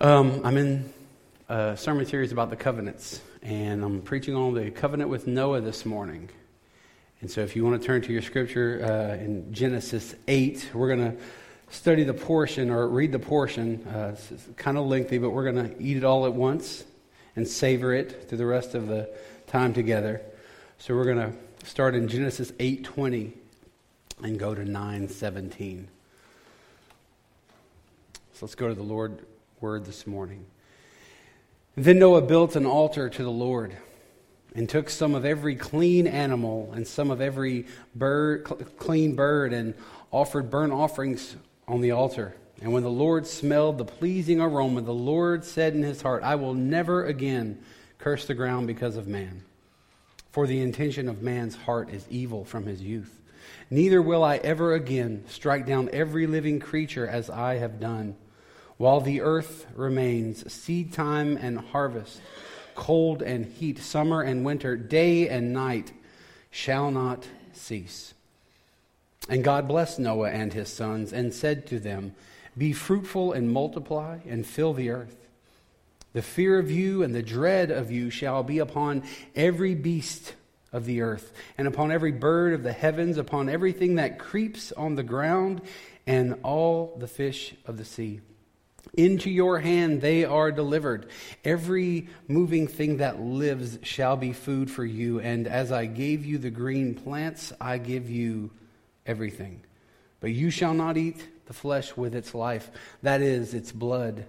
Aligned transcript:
Um, 0.00 0.42
I'm 0.44 0.56
in 0.56 0.92
a 1.48 1.76
sermon 1.76 2.06
series 2.06 2.30
about 2.30 2.50
the 2.50 2.56
covenants, 2.56 3.20
and 3.42 3.82
I'm 3.82 4.00
preaching 4.00 4.36
on 4.36 4.54
the 4.54 4.70
covenant 4.70 5.10
with 5.10 5.26
Noah 5.26 5.60
this 5.60 5.84
morning. 5.84 6.28
And 7.20 7.28
so, 7.28 7.40
if 7.40 7.56
you 7.56 7.64
want 7.64 7.82
to 7.82 7.84
turn 7.84 8.02
to 8.02 8.12
your 8.12 8.22
scripture 8.22 8.80
uh, 8.84 9.20
in 9.20 9.52
Genesis 9.52 10.14
8, 10.28 10.70
we're 10.72 10.94
going 10.94 11.16
to 11.16 11.18
study 11.70 12.04
the 12.04 12.14
portion 12.14 12.70
or 12.70 12.86
read 12.86 13.10
the 13.10 13.18
portion. 13.18 13.84
Uh, 13.88 14.14
it's 14.30 14.46
kind 14.54 14.78
of 14.78 14.86
lengthy, 14.86 15.18
but 15.18 15.30
we're 15.30 15.50
going 15.50 15.68
to 15.68 15.82
eat 15.82 15.96
it 15.96 16.04
all 16.04 16.26
at 16.26 16.32
once 16.32 16.84
and 17.34 17.48
savor 17.48 17.92
it 17.92 18.28
through 18.28 18.38
the 18.38 18.46
rest 18.46 18.76
of 18.76 18.86
the 18.86 19.10
time 19.48 19.74
together. 19.74 20.22
So, 20.78 20.94
we're 20.94 21.12
going 21.12 21.32
to 21.32 21.66
start 21.66 21.96
in 21.96 22.06
Genesis 22.06 22.52
8:20 22.52 23.32
and 24.22 24.38
go 24.38 24.54
to 24.54 24.62
9:17. 24.62 25.88
So 28.34 28.46
let's 28.46 28.54
go 28.54 28.68
to 28.68 28.74
the 28.74 28.84
Lord 28.84 29.26
word 29.60 29.84
this 29.84 30.06
morning. 30.06 30.46
Then 31.76 31.98
Noah 31.98 32.22
built 32.22 32.56
an 32.56 32.66
altar 32.66 33.08
to 33.08 33.22
the 33.22 33.30
Lord 33.30 33.76
and 34.54 34.68
took 34.68 34.90
some 34.90 35.14
of 35.14 35.24
every 35.24 35.54
clean 35.54 36.06
animal 36.06 36.72
and 36.74 36.86
some 36.86 37.10
of 37.10 37.20
every 37.20 37.66
bird, 37.94 38.44
clean 38.78 39.14
bird 39.14 39.52
and 39.52 39.74
offered 40.10 40.50
burnt 40.50 40.72
offerings 40.72 41.36
on 41.66 41.80
the 41.80 41.92
altar. 41.92 42.34
And 42.60 42.72
when 42.72 42.82
the 42.82 42.90
Lord 42.90 43.26
smelled 43.26 43.78
the 43.78 43.84
pleasing 43.84 44.40
aroma, 44.40 44.80
the 44.80 44.92
Lord 44.92 45.44
said 45.44 45.74
in 45.74 45.82
his 45.82 46.02
heart, 46.02 46.22
I 46.22 46.34
will 46.34 46.54
never 46.54 47.06
again 47.06 47.62
curse 47.98 48.26
the 48.26 48.34
ground 48.34 48.66
because 48.66 48.96
of 48.96 49.06
man. 49.06 49.44
For 50.30 50.46
the 50.46 50.60
intention 50.60 51.08
of 51.08 51.22
man's 51.22 51.56
heart 51.56 51.90
is 51.90 52.06
evil 52.10 52.44
from 52.44 52.66
his 52.66 52.82
youth. 52.82 53.20
Neither 53.70 54.02
will 54.02 54.24
I 54.24 54.36
ever 54.38 54.74
again 54.74 55.24
strike 55.28 55.66
down 55.66 55.90
every 55.92 56.26
living 56.26 56.58
creature 56.58 57.06
as 57.06 57.30
I 57.30 57.56
have 57.56 57.80
done 57.80 58.16
while 58.78 59.00
the 59.00 59.20
earth 59.20 59.66
remains, 59.74 60.50
seed 60.50 60.92
time 60.92 61.36
and 61.36 61.58
harvest, 61.58 62.20
cold 62.74 63.22
and 63.22 63.44
heat, 63.44 63.78
summer 63.78 64.22
and 64.22 64.44
winter, 64.44 64.76
day 64.76 65.28
and 65.28 65.52
night 65.52 65.92
shall 66.50 66.90
not 66.90 67.26
cease. 67.52 68.14
And 69.28 69.44
God 69.44 69.68
blessed 69.68 69.98
Noah 69.98 70.30
and 70.30 70.52
his 70.52 70.72
sons 70.72 71.12
and 71.12 71.34
said 71.34 71.66
to 71.66 71.80
them, 71.80 72.14
Be 72.56 72.72
fruitful 72.72 73.32
and 73.32 73.52
multiply 73.52 74.20
and 74.26 74.46
fill 74.46 74.72
the 74.72 74.90
earth. 74.90 75.16
The 76.12 76.22
fear 76.22 76.58
of 76.58 76.70
you 76.70 77.02
and 77.02 77.14
the 77.14 77.22
dread 77.22 77.70
of 77.70 77.90
you 77.90 78.10
shall 78.10 78.42
be 78.42 78.60
upon 78.60 79.02
every 79.34 79.74
beast 79.74 80.34
of 80.72 80.84
the 80.84 81.02
earth, 81.02 81.32
and 81.56 81.66
upon 81.66 81.90
every 81.90 82.12
bird 82.12 82.54
of 82.54 82.62
the 82.62 82.72
heavens, 82.72 83.18
upon 83.18 83.48
everything 83.48 83.96
that 83.96 84.18
creeps 84.18 84.70
on 84.72 84.94
the 84.94 85.02
ground, 85.02 85.62
and 86.06 86.38
all 86.42 86.96
the 86.98 87.08
fish 87.08 87.54
of 87.66 87.76
the 87.76 87.84
sea. 87.84 88.20
Into 88.94 89.30
your 89.30 89.60
hand 89.60 90.00
they 90.00 90.24
are 90.24 90.50
delivered. 90.50 91.08
Every 91.44 92.08
moving 92.26 92.66
thing 92.66 92.98
that 92.98 93.20
lives 93.20 93.78
shall 93.82 94.16
be 94.16 94.32
food 94.32 94.70
for 94.70 94.84
you. 94.84 95.20
And 95.20 95.46
as 95.46 95.70
I 95.72 95.86
gave 95.86 96.24
you 96.24 96.38
the 96.38 96.50
green 96.50 96.94
plants, 96.94 97.52
I 97.60 97.78
give 97.78 98.10
you 98.10 98.50
everything. 99.06 99.62
But 100.20 100.30
you 100.30 100.50
shall 100.50 100.74
not 100.74 100.96
eat 100.96 101.26
the 101.46 101.52
flesh 101.52 101.96
with 101.96 102.14
its 102.14 102.34
life, 102.34 102.70
that 103.02 103.20
is, 103.20 103.54
its 103.54 103.72
blood. 103.72 104.26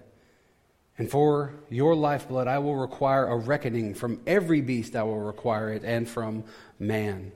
And 0.96 1.10
for 1.10 1.54
your 1.68 1.94
lifeblood 1.94 2.46
I 2.46 2.58
will 2.58 2.76
require 2.76 3.26
a 3.26 3.36
reckoning. 3.36 3.94
From 3.94 4.20
every 4.26 4.60
beast 4.60 4.94
I 4.94 5.02
will 5.02 5.18
require 5.18 5.72
it, 5.72 5.82
and 5.84 6.08
from 6.08 6.44
man. 6.78 7.32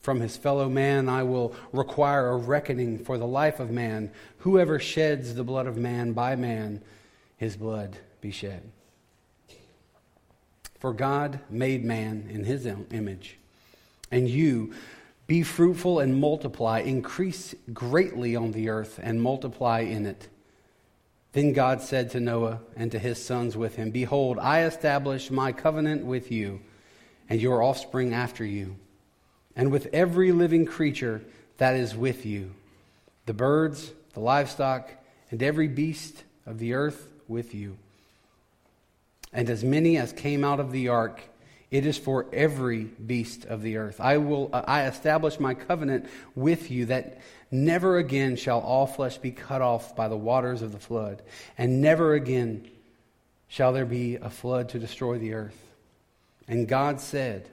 From 0.00 0.20
his 0.20 0.36
fellow 0.36 0.68
man 0.68 1.08
I 1.08 1.22
will 1.22 1.54
require 1.72 2.28
a 2.28 2.36
reckoning 2.36 2.98
for 2.98 3.18
the 3.18 3.26
life 3.26 3.60
of 3.60 3.70
man. 3.70 4.10
Whoever 4.38 4.78
sheds 4.78 5.34
the 5.34 5.44
blood 5.44 5.66
of 5.66 5.76
man, 5.76 6.12
by 6.12 6.36
man 6.36 6.82
his 7.36 7.56
blood 7.56 7.98
be 8.20 8.30
shed. 8.30 8.62
For 10.78 10.94
God 10.94 11.40
made 11.50 11.84
man 11.84 12.28
in 12.30 12.44
his 12.44 12.64
image. 12.64 13.36
And 14.10 14.28
you, 14.28 14.72
be 15.26 15.42
fruitful 15.42 16.00
and 16.00 16.18
multiply, 16.18 16.80
increase 16.80 17.54
greatly 17.72 18.34
on 18.34 18.52
the 18.52 18.70
earth 18.70 18.98
and 19.02 19.22
multiply 19.22 19.80
in 19.80 20.06
it. 20.06 20.28
Then 21.32 21.52
God 21.52 21.82
said 21.82 22.10
to 22.10 22.20
Noah 22.20 22.60
and 22.74 22.90
to 22.92 22.98
his 22.98 23.22
sons 23.22 23.56
with 23.56 23.76
him 23.76 23.90
Behold, 23.90 24.38
I 24.38 24.64
establish 24.64 25.30
my 25.30 25.52
covenant 25.52 26.04
with 26.06 26.32
you 26.32 26.60
and 27.28 27.40
your 27.40 27.62
offspring 27.62 28.14
after 28.14 28.44
you 28.44 28.76
and 29.56 29.70
with 29.70 29.88
every 29.92 30.32
living 30.32 30.66
creature 30.66 31.22
that 31.58 31.76
is 31.76 31.94
with 31.94 32.24
you 32.24 32.52
the 33.26 33.34
birds, 33.34 33.92
the 34.14 34.20
livestock, 34.20 34.90
and 35.30 35.42
every 35.42 35.68
beast 35.68 36.24
of 36.46 36.58
the 36.58 36.74
earth 36.74 37.08
with 37.28 37.54
you. 37.54 37.76
And 39.32 39.48
as 39.48 39.62
many 39.62 39.96
as 39.96 40.12
came 40.12 40.42
out 40.42 40.58
of 40.58 40.72
the 40.72 40.88
ark, 40.88 41.22
it 41.70 41.86
is 41.86 41.96
for 41.96 42.26
every 42.32 42.84
beast 42.84 43.44
of 43.44 43.62
the 43.62 43.76
earth. 43.76 44.00
I 44.00 44.16
will 44.16 44.50
I 44.52 44.86
establish 44.86 45.38
my 45.38 45.54
covenant 45.54 46.06
with 46.34 46.70
you 46.70 46.86
that 46.86 47.20
never 47.52 47.98
again 47.98 48.34
shall 48.34 48.58
all 48.58 48.86
flesh 48.86 49.18
be 49.18 49.30
cut 49.30 49.62
off 49.62 49.94
by 49.94 50.08
the 50.08 50.16
waters 50.16 50.62
of 50.62 50.72
the 50.72 50.80
flood, 50.80 51.22
and 51.56 51.80
never 51.80 52.14
again 52.14 52.68
shall 53.46 53.72
there 53.72 53.86
be 53.86 54.16
a 54.16 54.30
flood 54.30 54.70
to 54.70 54.80
destroy 54.80 55.18
the 55.18 55.34
earth. 55.34 55.60
And 56.48 56.66
God 56.66 57.00
said, 57.00 57.48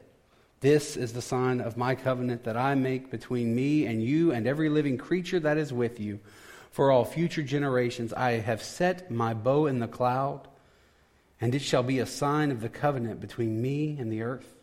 this 0.59 0.97
is 0.97 1.13
the 1.13 1.21
sign 1.21 1.61
of 1.61 1.77
my 1.77 1.93
covenant 1.93 2.43
that 2.45 2.57
I 2.57 2.73
make 2.73 3.11
between 3.11 3.55
me 3.55 3.85
and 3.85 4.03
you 4.03 4.31
and 4.31 4.47
every 4.47 4.69
living 4.69 4.97
creature 4.97 5.39
that 5.39 5.57
is 5.57 5.71
with 5.71 5.99
you. 5.99 6.19
For 6.71 6.91
all 6.91 7.05
future 7.05 7.43
generations 7.43 8.11
I 8.13 8.33
have 8.33 8.63
set 8.63 9.11
my 9.11 9.33
bow 9.33 9.67
in 9.67 9.79
the 9.79 9.87
cloud, 9.87 10.47
and 11.39 11.53
it 11.53 11.61
shall 11.61 11.83
be 11.83 11.99
a 11.99 12.05
sign 12.05 12.51
of 12.51 12.61
the 12.61 12.69
covenant 12.69 13.19
between 13.19 13.61
me 13.61 13.97
and 13.99 14.11
the 14.11 14.23
earth. 14.23 14.55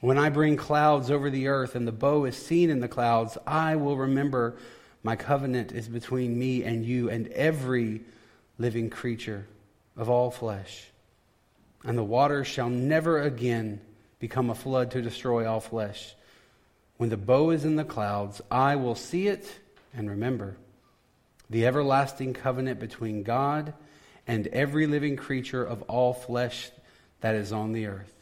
When 0.00 0.18
I 0.18 0.28
bring 0.30 0.56
clouds 0.56 1.10
over 1.10 1.30
the 1.30 1.48
earth 1.48 1.74
and 1.74 1.86
the 1.86 1.92
bow 1.92 2.24
is 2.24 2.36
seen 2.36 2.70
in 2.70 2.80
the 2.80 2.88
clouds, 2.88 3.38
I 3.46 3.76
will 3.76 3.96
remember 3.96 4.56
my 5.02 5.16
covenant 5.16 5.72
is 5.72 5.88
between 5.88 6.38
me 6.38 6.64
and 6.64 6.84
you 6.84 7.08
and 7.08 7.28
every 7.28 8.02
living 8.58 8.90
creature 8.90 9.46
of 9.96 10.10
all 10.10 10.30
flesh. 10.30 10.90
And 11.84 11.96
the 11.96 12.04
waters 12.04 12.46
shall 12.46 12.68
never 12.68 13.20
again 13.20 13.80
become 14.22 14.50
a 14.50 14.54
flood 14.54 14.92
to 14.92 15.02
destroy 15.02 15.50
all 15.50 15.58
flesh. 15.58 16.14
When 16.96 17.10
the 17.10 17.16
bow 17.16 17.50
is 17.50 17.64
in 17.64 17.74
the 17.74 17.84
clouds, 17.84 18.40
I 18.52 18.76
will 18.76 18.94
see 18.94 19.26
it 19.26 19.58
and 19.92 20.08
remember 20.08 20.56
the 21.50 21.66
everlasting 21.66 22.32
covenant 22.32 22.78
between 22.78 23.24
God 23.24 23.74
and 24.24 24.46
every 24.46 24.86
living 24.86 25.16
creature 25.16 25.64
of 25.64 25.82
all 25.82 26.14
flesh 26.14 26.70
that 27.20 27.34
is 27.34 27.52
on 27.52 27.72
the 27.72 27.86
earth. 27.86 28.14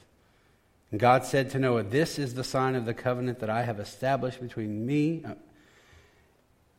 And 0.91 0.99
God 0.99 1.27
said 1.27 1.51
to 1.51 1.59
Noah, 1.59 1.83
This 1.83 2.19
is 2.19 2.33
the 2.33 2.45
sign 2.45 2.77
of 2.77 2.87
the 2.87 2.95
covenant 2.95 3.41
that 3.41 3.51
I 3.51 3.65
have 3.65 3.79
established 3.79 4.41
between 4.41 4.87
me 4.87 5.23
uh, 5.23 5.35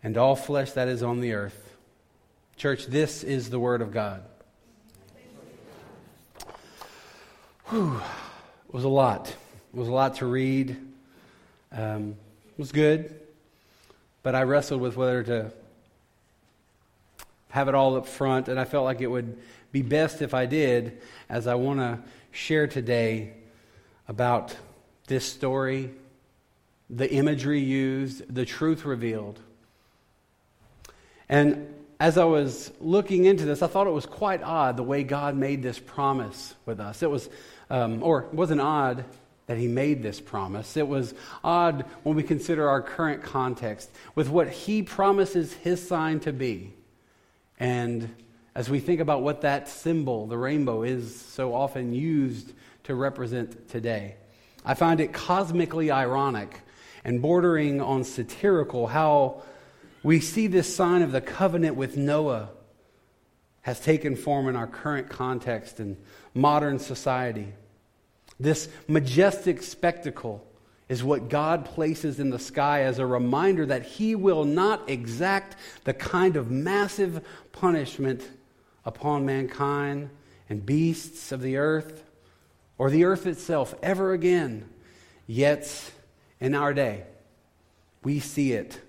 and 0.02 0.18
all 0.18 0.36
flesh 0.36 0.72
that 0.72 0.88
is 0.88 1.04
on 1.04 1.22
the 1.22 1.34
earth. 1.34 1.76
Church, 2.58 2.88
this 2.88 3.24
is 3.24 3.52
the 3.52 3.60
word 3.60 3.84
of 3.84 3.92
God. 3.92 4.24
Whew. 7.66 8.02
It 8.72 8.76
was 8.76 8.86
a 8.86 8.90
lot. 8.90 9.28
It 9.28 9.78
was 9.78 9.90
a 9.90 9.92
lot 9.92 10.16
to 10.16 10.26
read. 10.26 10.78
Um, 11.74 12.16
it 12.48 12.58
was 12.58 12.72
good, 12.72 13.14
but 14.24 14.34
I 14.34 14.44
wrestled 14.44 14.80
with 14.80 14.96
whether 14.96 15.24
to 15.24 15.52
have 17.50 17.68
it 17.68 17.76
all 17.76 17.98
up 17.98 18.08
front, 18.08 18.48
and 18.48 18.58
I 18.58 18.64
felt 18.64 18.86
like 18.86 19.02
it 19.02 19.08
would 19.08 19.38
be 19.74 19.82
best 19.82 20.22
if 20.22 20.34
I 20.34 20.46
did, 20.46 21.02
as 21.28 21.48
I 21.48 21.56
want 21.56 21.82
to 21.82 22.00
share 22.32 22.66
today 22.66 23.34
about 24.08 24.56
this 25.06 25.26
story, 25.26 25.92
the 26.90 27.12
imagery 27.12 27.60
used, 27.60 28.34
the 28.34 28.46
truth 28.46 28.86
revealed. 28.86 29.38
And 31.28 31.74
as 32.00 32.18
I 32.18 32.24
was 32.24 32.72
looking 32.80 33.26
into 33.26 33.44
this, 33.44 33.62
I 33.62 33.68
thought 33.68 33.86
it 33.86 33.92
was 33.92 34.06
quite 34.06 34.42
odd 34.42 34.78
the 34.78 34.84
way 34.84 35.04
God 35.04 35.36
made 35.36 35.62
this 35.62 35.78
promise 35.78 36.56
with 36.66 36.80
us. 36.80 37.04
It 37.04 37.12
was 37.12 37.30
um, 37.72 38.04
or 38.04 38.24
it 38.24 38.34
wasn't 38.34 38.60
odd 38.60 39.06
that 39.48 39.58
he 39.58 39.68
made 39.68 40.04
this 40.04 40.20
promise. 40.20 40.76
It 40.76 40.88
was 40.88 41.14
odd 41.44 41.86
when 42.04 42.16
we 42.16 42.22
consider 42.22 42.70
our 42.70 42.82
current 42.82 43.24
context 43.24 43.90
with 44.14 44.30
what 44.30 44.50
he 44.50 44.84
promises 44.84 45.54
his 45.54 45.86
sign 45.86 46.20
to 46.22 46.34
be. 46.34 46.74
And 47.60 48.14
as 48.54 48.70
we 48.70 48.82
think 48.82 49.00
about 49.00 49.22
what 49.24 49.42
that 49.42 49.70
symbol, 49.70 50.28
the 50.28 50.38
rainbow, 50.38 50.84
is 50.84 51.20
so 51.20 51.56
often 51.56 51.94
used 51.94 52.52
to 52.84 52.94
represent 52.94 53.70
today, 53.70 54.16
I 54.66 54.74
find 54.74 55.00
it 55.00 55.14
cosmically 55.14 55.92
ironic 55.92 56.60
and 57.06 57.22
bordering 57.22 57.80
on 57.80 58.04
satirical 58.04 58.88
how 58.88 59.44
we 60.04 60.20
see 60.20 60.48
this 60.48 60.76
sign 60.76 61.04
of 61.04 61.14
the 61.14 61.22
covenant 61.22 61.78
with 61.78 61.96
Noah 61.96 62.50
has 63.62 63.80
taken 63.80 64.16
form 64.16 64.50
in 64.50 64.56
our 64.58 64.68
current 64.68 65.10
context 65.10 65.80
and 65.80 65.96
modern 66.34 66.80
society. 66.80 67.54
This 68.42 68.70
majestic 68.88 69.62
spectacle 69.62 70.44
is 70.90 71.04
what 71.04 71.30
God 71.30 71.64
places 71.64 72.20
in 72.20 72.32
the 72.32 72.40
sky 72.40 72.82
as 72.82 72.98
a 72.98 73.06
reminder 73.06 73.68
that 73.68 73.84
He 73.84 74.16
will 74.16 74.46
not 74.46 74.90
exact 74.90 75.56
the 75.84 75.94
kind 75.94 76.36
of 76.36 76.50
massive 76.50 77.24
punishment 77.52 78.28
upon 78.84 79.28
mankind 79.28 80.10
and 80.50 80.66
beasts 80.66 81.32
of 81.32 81.42
the 81.42 81.58
earth 81.58 82.04
or 82.80 82.90
the 82.90 83.04
earth 83.04 83.28
itself 83.28 83.76
ever 83.84 84.12
again. 84.12 84.68
Yet, 85.28 85.92
in 86.40 86.56
our 86.56 86.74
day, 86.74 87.04
we 88.04 88.20
see 88.20 88.54
it. 88.54 88.82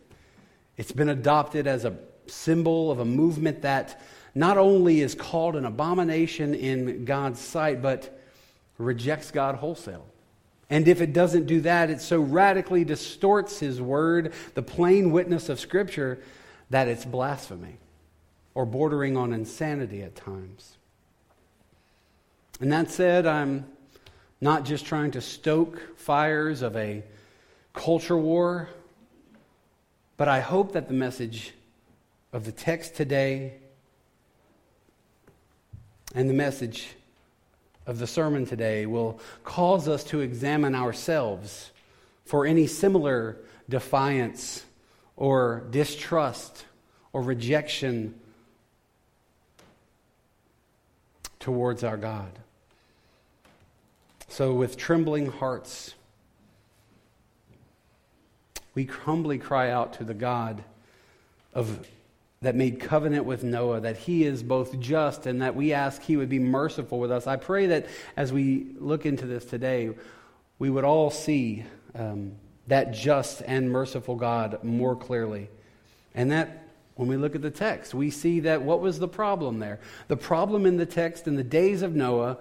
It's 0.79 0.93
been 0.93 1.11
adopted 1.11 1.67
as 1.67 1.85
a 1.85 1.99
symbol 2.27 2.91
of 2.91 3.01
a 3.01 3.05
movement 3.05 3.61
that 3.63 4.01
not 4.35 4.57
only 4.57 5.03
is 5.03 5.15
called 5.15 5.57
an 5.57 5.67
abomination 5.67 6.55
in 6.55 7.05
God's 7.05 7.39
sight, 7.39 7.83
but 7.83 8.19
rejects 8.85 9.31
God 9.31 9.57
wholesale. 9.57 10.07
And 10.71 10.89
if 10.89 11.01
it 11.01 11.13
doesn't 11.13 11.47
do 11.47 11.61
that, 11.63 11.91
it 11.91 12.01
so 12.01 12.21
radically 12.21 12.85
distorts 12.85 13.59
His 13.59 13.81
word, 13.81 14.33
the 14.55 14.63
plain 14.63 15.13
witness 15.13 15.49
of 15.49 15.61
Scripture, 15.61 16.23
that 16.71 16.89
it's 16.89 17.05
blasphemy 17.05 17.77
or 18.55 18.65
bordering 18.65 19.17
on 19.17 19.33
insanity 19.33 20.03
at 20.03 20.15
times. 20.15 20.77
And 22.61 22.73
that 22.73 22.91
said, 22.91 23.27
I'm 23.27 23.67
not 24.41 24.65
just 24.65 24.87
trying 24.87 25.11
to 25.13 25.21
stoke 25.21 25.99
fires 25.99 26.63
of 26.63 26.77
a 26.77 27.03
culture 27.75 28.17
war, 28.17 28.69
but 30.17 30.29
I 30.29 30.41
hope 30.41 30.73
that 30.73 30.89
the 30.89 30.95
message 30.95 31.53
of 32.33 32.45
the 32.45 32.53
text 32.53 32.95
today 32.95 33.55
and 36.15 36.31
the 36.31 36.35
message 36.35 36.97
of 37.87 37.99
the 37.99 38.07
sermon 38.07 38.47
today 38.47 38.87
will 38.87 39.19
cause 39.45 39.89
us 39.89 40.05
to 40.05 40.21
examine 40.21 40.75
ourselves 40.75 41.71
for 42.25 42.47
any 42.47 42.67
similar 42.67 43.37
defiance 43.69 44.65
or 45.17 45.65
distrust 45.71 46.65
or 47.13 47.23
rejection 47.23 48.15
towards 51.41 51.83
our 51.83 51.97
God. 51.97 52.39
So, 54.29 54.55
with 54.55 54.77
trembling 54.77 55.27
hearts, 55.27 55.95
we 58.75 58.85
humbly 58.85 59.39
cry 59.39 59.71
out 59.71 59.95
to 59.95 60.05
the 60.05 60.15
God 60.15 60.63
of 61.53 61.87
that 62.43 62.55
made 62.57 62.81
covenant 62.81 63.25
with 63.25 63.45
Noah, 63.45 63.81
that 63.81 63.97
he 63.97 64.25
is 64.25 64.43
both 64.43 64.79
just 64.81 65.27
and 65.27 65.41
that 65.43 65.55
we 65.55 65.73
ask 65.73 66.03
he 66.03 66.17
would 66.17 66.29
be 66.29 66.41
merciful 66.41 66.99
with 66.99 67.11
us. 67.11 67.27
I 67.27 67.37
pray 67.37 67.67
that 67.69 67.87
as 68.17 68.33
we 68.33 68.67
look 68.79 69.07
into 69.07 69.27
this 69.27 69.45
today, 69.45 69.91
we 70.59 70.69
would 70.69 70.85
all 70.85 71.11
see 71.11 71.65
um, 71.95 72.33
that 72.67 72.93
just 72.93 73.43
and 73.47 73.71
merciful 73.71 74.17
God 74.17 74.63
more 74.63 74.97
clearly. 74.97 75.49
And 76.15 76.33
that 76.33 76.69
when 76.97 77.09
we 77.09 77.17
look 77.17 77.35
at 77.35 77.43
the 77.43 77.51
text, 77.51 77.95
we 77.95 78.11
see 78.11 78.41
that 78.41 78.63
what 78.63 78.81
was 78.81 78.99
the 78.99 79.09
problem 79.09 79.61
there? 79.61 79.81
The 80.09 80.17
problem 80.17 80.67
in 80.67 80.77
the 80.77 80.87
text 80.87 81.27
in 81.27 81.37
the 81.37 81.45
days 81.45 81.83
of 81.83 81.95
Noah 81.95 82.39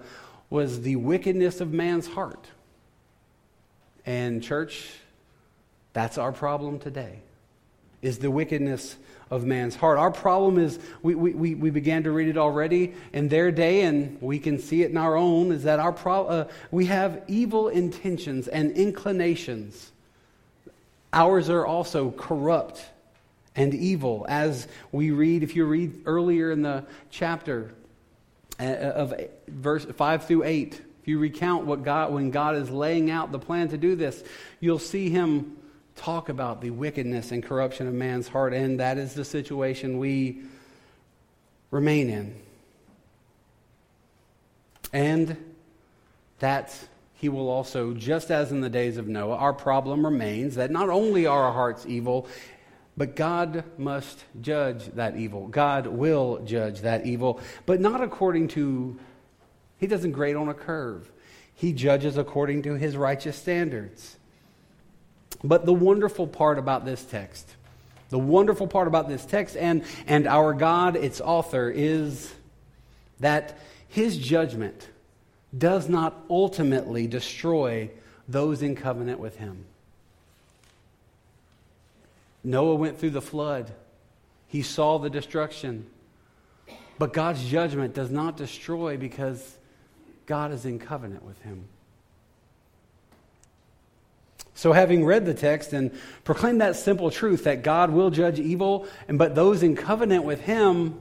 was 0.50 0.82
the 0.82 0.96
wickedness 0.96 1.60
of 1.60 1.72
man's 1.72 2.06
heart. 2.06 2.46
And, 4.04 4.42
church, 4.42 4.90
that's 5.92 6.18
our 6.18 6.32
problem 6.32 6.78
today, 6.78 7.20
is 8.02 8.18
the 8.18 8.30
wickedness 8.30 8.96
of 9.30 9.46
man's 9.46 9.74
heart. 9.74 9.96
Our 9.96 10.10
problem 10.10 10.58
is, 10.58 10.78
we, 11.02 11.14
we, 11.14 11.54
we 11.54 11.70
began 11.70 12.02
to 12.02 12.10
read 12.10 12.28
it 12.28 12.36
already 12.36 12.92
in 13.14 13.28
their 13.28 13.50
day, 13.50 13.82
and 13.82 14.20
we 14.20 14.38
can 14.38 14.58
see 14.58 14.82
it 14.82 14.90
in 14.90 14.98
our 14.98 15.16
own, 15.16 15.52
is 15.52 15.62
that 15.62 15.78
our 15.78 15.92
pro- 15.92 16.26
uh, 16.26 16.48
we 16.70 16.86
have 16.86 17.22
evil 17.28 17.68
intentions 17.68 18.48
and 18.48 18.72
inclinations. 18.72 19.92
Ours 21.14 21.48
are 21.48 21.64
also 21.64 22.10
corrupt 22.10 22.84
and 23.54 23.74
evil, 23.74 24.26
as 24.28 24.66
we 24.92 25.10
read, 25.10 25.42
if 25.42 25.56
you 25.56 25.64
read 25.64 26.02
earlier 26.06 26.50
in 26.50 26.62
the 26.62 26.84
chapter 27.10 27.72
uh, 28.58 28.64
of 28.64 29.14
verse 29.46 29.84
5 29.84 30.26
through 30.26 30.44
8, 30.44 30.74
if 30.74 31.08
you 31.08 31.18
recount 31.18 31.66
what 31.66 31.82
God, 31.82 32.12
when 32.12 32.30
God 32.30 32.56
is 32.56 32.70
laying 32.70 33.10
out 33.10 33.32
the 33.32 33.38
plan 33.38 33.68
to 33.68 33.76
do 33.76 33.94
this, 33.94 34.22
you'll 34.60 34.78
see 34.78 35.10
him 35.10 35.56
talk 35.96 36.28
about 36.28 36.60
the 36.60 36.70
wickedness 36.70 37.32
and 37.32 37.42
corruption 37.42 37.86
of 37.86 37.94
man's 37.94 38.28
heart, 38.28 38.54
and 38.54 38.80
that 38.80 38.98
is 38.98 39.14
the 39.14 39.24
situation 39.24 39.98
we 39.98 40.42
remain 41.70 42.10
in. 42.10 42.34
And 44.92 45.36
that 46.38 46.76
he 47.14 47.28
will 47.28 47.48
also, 47.48 47.94
just 47.94 48.30
as 48.30 48.50
in 48.50 48.60
the 48.60 48.68
days 48.68 48.96
of 48.96 49.06
Noah, 49.06 49.36
our 49.36 49.52
problem 49.52 50.04
remains 50.04 50.56
that 50.56 50.70
not 50.70 50.88
only 50.88 51.26
are 51.26 51.44
our 51.44 51.52
hearts 51.52 51.86
evil, 51.86 52.26
but 52.96 53.16
God 53.16 53.64
must 53.78 54.24
judge 54.40 54.86
that 54.94 55.16
evil. 55.16 55.46
God 55.46 55.86
will 55.86 56.42
judge 56.44 56.80
that 56.80 57.06
evil, 57.06 57.40
but 57.64 57.80
not 57.80 58.02
according 58.02 58.48
to, 58.48 58.98
he 59.78 59.86
doesn't 59.86 60.12
grade 60.12 60.36
on 60.36 60.48
a 60.48 60.54
curve. 60.54 61.10
He 61.54 61.72
judges 61.72 62.18
according 62.18 62.62
to 62.62 62.74
his 62.74 62.96
righteous 62.96 63.36
standards. 63.36 64.16
But 65.44 65.66
the 65.66 65.72
wonderful 65.72 66.26
part 66.26 66.58
about 66.58 66.84
this 66.84 67.04
text, 67.04 67.48
the 68.10 68.18
wonderful 68.18 68.66
part 68.66 68.88
about 68.88 69.08
this 69.08 69.24
text 69.24 69.56
and, 69.56 69.84
and 70.06 70.26
our 70.26 70.54
God, 70.54 70.96
its 70.96 71.20
author, 71.20 71.70
is 71.70 72.32
that 73.20 73.58
his 73.88 74.16
judgment 74.18 74.88
does 75.56 75.88
not 75.88 76.24
ultimately 76.30 77.06
destroy 77.06 77.90
those 78.28 78.62
in 78.62 78.76
covenant 78.76 79.18
with 79.18 79.36
him. 79.36 79.64
Noah 82.44 82.74
went 82.74 82.98
through 82.98 83.10
the 83.10 83.22
flood, 83.22 83.72
he 84.48 84.62
saw 84.62 84.98
the 84.98 85.10
destruction. 85.10 85.86
But 86.98 87.12
God's 87.12 87.44
judgment 87.44 87.94
does 87.94 88.10
not 88.10 88.36
destroy 88.36 88.96
because 88.96 89.58
God 90.26 90.52
is 90.52 90.64
in 90.64 90.78
covenant 90.78 91.24
with 91.24 91.40
him. 91.42 91.64
So, 94.62 94.72
having 94.72 95.04
read 95.04 95.26
the 95.26 95.34
text 95.34 95.72
and 95.72 95.90
proclaimed 96.22 96.60
that 96.60 96.76
simple 96.76 97.10
truth 97.10 97.42
that 97.42 97.64
God 97.64 97.90
will 97.90 98.10
judge 98.10 98.38
evil, 98.38 98.86
and 99.08 99.18
but 99.18 99.34
those 99.34 99.64
in 99.64 99.74
covenant 99.74 100.22
with 100.22 100.40
Him 100.42 101.00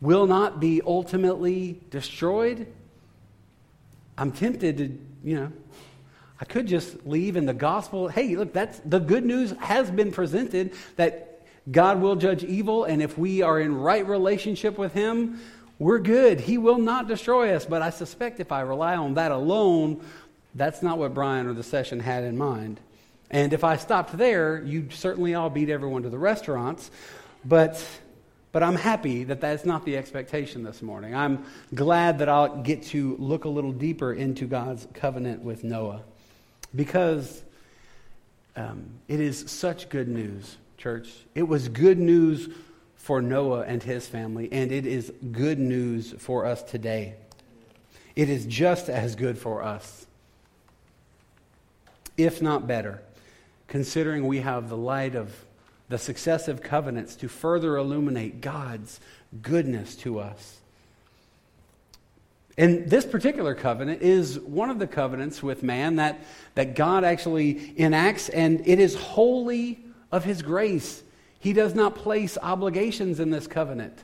will 0.00 0.26
not 0.26 0.58
be 0.58 0.80
ultimately 0.82 1.78
destroyed, 1.90 2.66
I'm 4.16 4.32
tempted 4.32 4.78
to, 4.78 4.98
you 5.22 5.36
know, 5.36 5.52
I 6.40 6.46
could 6.46 6.66
just 6.66 7.06
leave 7.06 7.36
in 7.36 7.44
the 7.44 7.52
gospel. 7.52 8.08
Hey, 8.08 8.34
look, 8.34 8.54
that's 8.54 8.78
the 8.78 8.98
good 8.98 9.26
news 9.26 9.50
has 9.60 9.90
been 9.90 10.10
presented 10.10 10.72
that 10.96 11.42
God 11.70 12.00
will 12.00 12.16
judge 12.16 12.44
evil, 12.44 12.84
and 12.84 13.02
if 13.02 13.18
we 13.18 13.42
are 13.42 13.60
in 13.60 13.76
right 13.76 14.06
relationship 14.06 14.78
with 14.78 14.94
Him, 14.94 15.38
we're 15.82 15.98
good. 15.98 16.40
He 16.40 16.58
will 16.58 16.78
not 16.78 17.08
destroy 17.08 17.54
us. 17.54 17.66
But 17.66 17.82
I 17.82 17.90
suspect 17.90 18.40
if 18.40 18.52
I 18.52 18.60
rely 18.60 18.96
on 18.96 19.14
that 19.14 19.32
alone, 19.32 20.00
that's 20.54 20.82
not 20.82 20.98
what 20.98 21.14
Brian 21.14 21.46
or 21.46 21.54
the 21.54 21.62
session 21.62 22.00
had 22.00 22.24
in 22.24 22.36
mind. 22.36 22.80
And 23.30 23.52
if 23.52 23.64
I 23.64 23.76
stopped 23.76 24.16
there, 24.16 24.62
you'd 24.62 24.92
certainly 24.92 25.34
all 25.34 25.48
beat 25.48 25.70
everyone 25.70 26.02
to 26.02 26.10
the 26.10 26.18
restaurants. 26.18 26.90
But, 27.44 27.82
but 28.52 28.62
I'm 28.62 28.76
happy 28.76 29.24
that 29.24 29.40
that's 29.40 29.64
not 29.64 29.86
the 29.86 29.96
expectation 29.96 30.62
this 30.62 30.82
morning. 30.82 31.14
I'm 31.14 31.44
glad 31.74 32.18
that 32.18 32.28
I'll 32.28 32.58
get 32.62 32.82
to 32.88 33.16
look 33.18 33.46
a 33.46 33.48
little 33.48 33.72
deeper 33.72 34.12
into 34.12 34.46
God's 34.46 34.86
covenant 34.92 35.42
with 35.42 35.64
Noah 35.64 36.02
because 36.74 37.42
um, 38.54 38.90
it 39.08 39.20
is 39.20 39.50
such 39.50 39.88
good 39.88 40.08
news, 40.08 40.58
church. 40.76 41.10
It 41.34 41.44
was 41.44 41.68
good 41.68 41.98
news 41.98 42.50
for 42.96 43.22
Noah 43.22 43.62
and 43.62 43.82
his 43.82 44.06
family, 44.06 44.48
and 44.52 44.70
it 44.70 44.86
is 44.86 45.10
good 45.32 45.58
news 45.58 46.14
for 46.18 46.44
us 46.44 46.62
today. 46.62 47.14
It 48.14 48.28
is 48.28 48.44
just 48.44 48.90
as 48.90 49.16
good 49.16 49.38
for 49.38 49.62
us 49.62 50.06
if 52.16 52.42
not 52.42 52.66
better, 52.66 53.02
considering 53.68 54.26
we 54.26 54.40
have 54.40 54.68
the 54.68 54.76
light 54.76 55.14
of 55.14 55.44
the 55.88 55.98
successive 55.98 56.62
covenants 56.62 57.16
to 57.16 57.28
further 57.28 57.76
illuminate 57.76 58.40
God's 58.40 59.00
goodness 59.42 59.94
to 59.96 60.18
us. 60.18 60.58
And 62.58 62.88
this 62.88 63.06
particular 63.06 63.54
covenant 63.54 64.02
is 64.02 64.38
one 64.38 64.68
of 64.68 64.78
the 64.78 64.86
covenants 64.86 65.42
with 65.42 65.62
man 65.62 65.96
that, 65.96 66.22
that 66.54 66.74
God 66.76 67.02
actually 67.02 67.78
enacts, 67.78 68.28
and 68.28 68.66
it 68.66 68.78
is 68.78 68.94
wholly 68.94 69.80
of 70.10 70.24
His 70.24 70.42
grace. 70.42 71.02
He 71.40 71.52
does 71.52 71.74
not 71.74 71.94
place 71.94 72.36
obligations 72.40 73.20
in 73.20 73.30
this 73.30 73.46
covenant, 73.46 73.98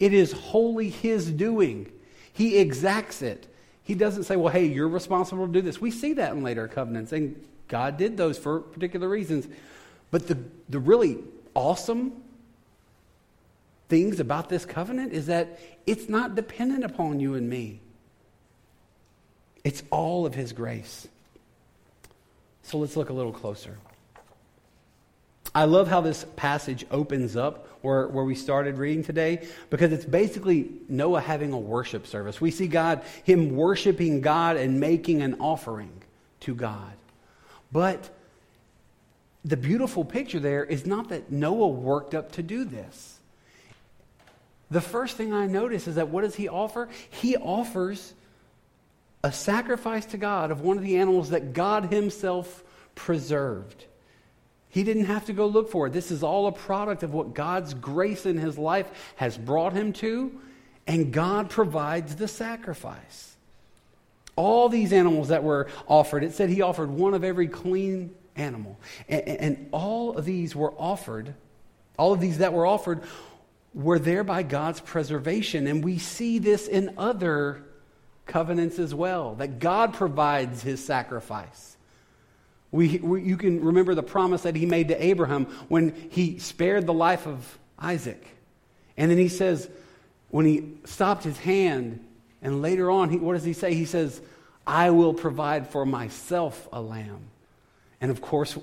it 0.00 0.12
is 0.12 0.32
wholly 0.32 0.90
His 0.90 1.30
doing. 1.30 1.92
He 2.32 2.58
exacts 2.58 3.20
it. 3.20 3.52
He 3.88 3.94
doesn't 3.94 4.24
say, 4.24 4.36
well, 4.36 4.52
hey, 4.52 4.66
you're 4.66 4.86
responsible 4.86 5.46
to 5.46 5.52
do 5.52 5.62
this. 5.62 5.80
We 5.80 5.90
see 5.90 6.12
that 6.12 6.32
in 6.32 6.42
later 6.42 6.68
covenants, 6.68 7.10
and 7.10 7.42
God 7.68 7.96
did 7.96 8.18
those 8.18 8.36
for 8.36 8.60
particular 8.60 9.08
reasons. 9.08 9.48
But 10.10 10.28
the, 10.28 10.36
the 10.68 10.78
really 10.78 11.16
awesome 11.54 12.12
things 13.88 14.20
about 14.20 14.50
this 14.50 14.66
covenant 14.66 15.14
is 15.14 15.24
that 15.28 15.58
it's 15.86 16.06
not 16.06 16.34
dependent 16.34 16.84
upon 16.84 17.18
you 17.18 17.34
and 17.34 17.48
me, 17.48 17.80
it's 19.64 19.82
all 19.90 20.26
of 20.26 20.34
His 20.34 20.52
grace. 20.52 21.08
So 22.64 22.76
let's 22.76 22.94
look 22.94 23.08
a 23.08 23.14
little 23.14 23.32
closer. 23.32 23.78
I 25.58 25.64
love 25.64 25.88
how 25.88 26.00
this 26.00 26.24
passage 26.36 26.86
opens 26.88 27.34
up 27.34 27.66
where, 27.82 28.06
where 28.06 28.24
we 28.24 28.36
started 28.36 28.78
reading 28.78 29.02
today 29.02 29.44
because 29.70 29.90
it's 29.90 30.04
basically 30.04 30.70
Noah 30.88 31.20
having 31.20 31.52
a 31.52 31.58
worship 31.58 32.06
service. 32.06 32.40
We 32.40 32.52
see 32.52 32.68
God, 32.68 33.02
him 33.24 33.56
worshiping 33.56 34.20
God 34.20 34.56
and 34.56 34.78
making 34.78 35.20
an 35.20 35.40
offering 35.40 35.90
to 36.42 36.54
God. 36.54 36.92
But 37.72 38.08
the 39.44 39.56
beautiful 39.56 40.04
picture 40.04 40.38
there 40.38 40.64
is 40.64 40.86
not 40.86 41.08
that 41.08 41.32
Noah 41.32 41.66
worked 41.66 42.14
up 42.14 42.30
to 42.32 42.42
do 42.44 42.64
this. 42.64 43.18
The 44.70 44.80
first 44.80 45.16
thing 45.16 45.32
I 45.32 45.46
notice 45.46 45.88
is 45.88 45.96
that 45.96 46.08
what 46.08 46.22
does 46.22 46.36
he 46.36 46.48
offer? 46.48 46.88
He 47.10 47.36
offers 47.36 48.14
a 49.24 49.32
sacrifice 49.32 50.06
to 50.06 50.18
God 50.18 50.52
of 50.52 50.60
one 50.60 50.76
of 50.76 50.84
the 50.84 50.98
animals 50.98 51.30
that 51.30 51.52
God 51.52 51.86
himself 51.86 52.62
preserved. 52.94 53.86
He 54.70 54.84
didn't 54.84 55.06
have 55.06 55.26
to 55.26 55.32
go 55.32 55.46
look 55.46 55.70
for 55.70 55.86
it. 55.86 55.92
This 55.92 56.10
is 56.10 56.22
all 56.22 56.46
a 56.46 56.52
product 56.52 57.02
of 57.02 57.14
what 57.14 57.34
God's 57.34 57.74
grace 57.74 58.26
in 58.26 58.36
his 58.36 58.58
life 58.58 58.90
has 59.16 59.38
brought 59.38 59.72
him 59.72 59.92
to, 59.94 60.38
and 60.86 61.12
God 61.12 61.48
provides 61.48 62.16
the 62.16 62.28
sacrifice. 62.28 63.36
All 64.36 64.68
these 64.68 64.92
animals 64.92 65.28
that 65.28 65.42
were 65.42 65.68
offered, 65.86 66.22
it 66.22 66.34
said 66.34 66.50
he 66.50 66.62
offered 66.62 66.90
one 66.90 67.14
of 67.14 67.24
every 67.24 67.48
clean 67.48 68.14
animal. 68.36 68.78
And, 69.08 69.28
and 69.28 69.68
all 69.72 70.16
of 70.16 70.24
these 70.24 70.54
were 70.54 70.72
offered, 70.72 71.34
all 71.98 72.12
of 72.12 72.20
these 72.20 72.38
that 72.38 72.52
were 72.52 72.66
offered 72.66 73.02
were 73.74 73.98
there 73.98 74.22
by 74.22 74.42
God's 74.42 74.80
preservation. 74.80 75.66
And 75.66 75.82
we 75.82 75.98
see 75.98 76.38
this 76.38 76.68
in 76.68 76.94
other 76.98 77.64
covenants 78.26 78.78
as 78.78 78.94
well, 78.94 79.34
that 79.36 79.58
God 79.58 79.94
provides 79.94 80.62
his 80.62 80.84
sacrifice. 80.84 81.77
We, 82.70 82.98
we, 82.98 83.22
you 83.22 83.36
can 83.36 83.64
remember 83.64 83.94
the 83.94 84.02
promise 84.02 84.42
that 84.42 84.54
he 84.54 84.66
made 84.66 84.88
to 84.88 85.04
Abraham 85.04 85.46
when 85.68 85.94
he 86.10 86.38
spared 86.38 86.86
the 86.86 86.92
life 86.92 87.26
of 87.26 87.58
Isaac. 87.78 88.26
And 88.96 89.10
then 89.10 89.18
he 89.18 89.28
says, 89.28 89.70
when 90.30 90.44
he 90.44 90.74
stopped 90.84 91.24
his 91.24 91.38
hand, 91.38 92.04
and 92.42 92.62
later 92.62 92.90
on, 92.90 93.10
he, 93.10 93.16
what 93.16 93.34
does 93.34 93.44
he 93.44 93.52
say? 93.52 93.74
He 93.74 93.84
says, 93.84 94.20
I 94.66 94.90
will 94.90 95.14
provide 95.14 95.68
for 95.68 95.86
myself 95.86 96.68
a 96.72 96.80
lamb. 96.80 97.20
And 98.00 98.10
of 98.10 98.20
course, 98.20 98.58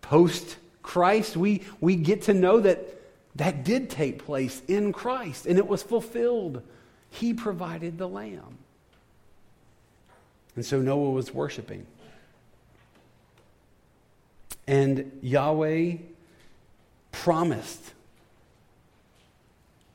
post 0.00 0.56
Christ, 0.82 1.36
we, 1.36 1.62
we 1.80 1.96
get 1.96 2.22
to 2.22 2.34
know 2.34 2.60
that 2.60 3.00
that 3.36 3.64
did 3.64 3.90
take 3.90 4.24
place 4.24 4.62
in 4.68 4.92
Christ 4.92 5.46
and 5.46 5.58
it 5.58 5.66
was 5.66 5.82
fulfilled. 5.82 6.62
He 7.10 7.34
provided 7.34 7.98
the 7.98 8.08
lamb. 8.08 8.58
And 10.56 10.64
so 10.64 10.80
Noah 10.80 11.10
was 11.10 11.32
worshiping. 11.32 11.86
And 14.66 15.18
Yahweh 15.22 15.96
promised, 17.12 17.92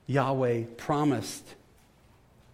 Yahweh 0.08 0.64
promised 0.78 1.44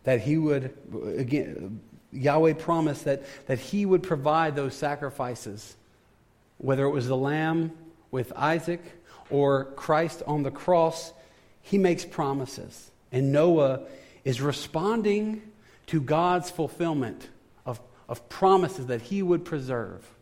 that 0.03 0.22
he 0.22 0.38
would, 0.38 0.74
again, 1.17 1.81
Yahweh 2.12 2.53
promised 2.53 3.05
that, 3.05 3.24
that 3.48 3.60
he 3.60 3.86
would 3.86 4.03
provide 4.03 4.55
those 4.55 4.75
sacrifices, 4.75 5.75
whether 6.57 6.86
it 6.86 6.91
was 6.91 7.07
the 7.07 7.17
lamb 7.17 7.72
with 8.12 8.31
Isaac 8.36 8.81
or 9.29 9.65
Christ 9.75 10.24
on 10.25 10.43
the 10.43 10.51
cross, 10.51 11.12
he 11.62 11.77
makes 11.77 12.05
promises. 12.05 12.91
And 13.12 13.31
Noah 13.31 13.81
is 14.24 14.41
responding 14.41 15.41
to 15.88 16.00
God's 16.01 16.50
fulfillment 16.50 17.29
of, 17.65 17.79
of 18.07 18.27
promises 18.29 18.88
that 18.88 19.01
he 19.01 19.22
would 19.22 19.43
preserve. 19.43 20.14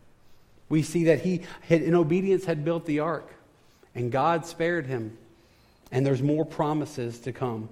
We 0.70 0.82
see 0.82 1.05
that 1.05 1.22
he, 1.22 1.41
had, 1.67 1.82
in 1.82 1.93
obedience, 1.93 2.46
had 2.46 2.65
built 2.65 2.86
the 2.86 3.00
ark, 3.00 3.29
and 3.93 4.12
God 4.12 4.46
spared 4.46 4.88
him. 4.88 5.17
And 5.91 6.05
there's 6.05 6.24
more 6.24 6.46
promises 6.46 7.20
to 7.22 7.32
come. 7.32 7.70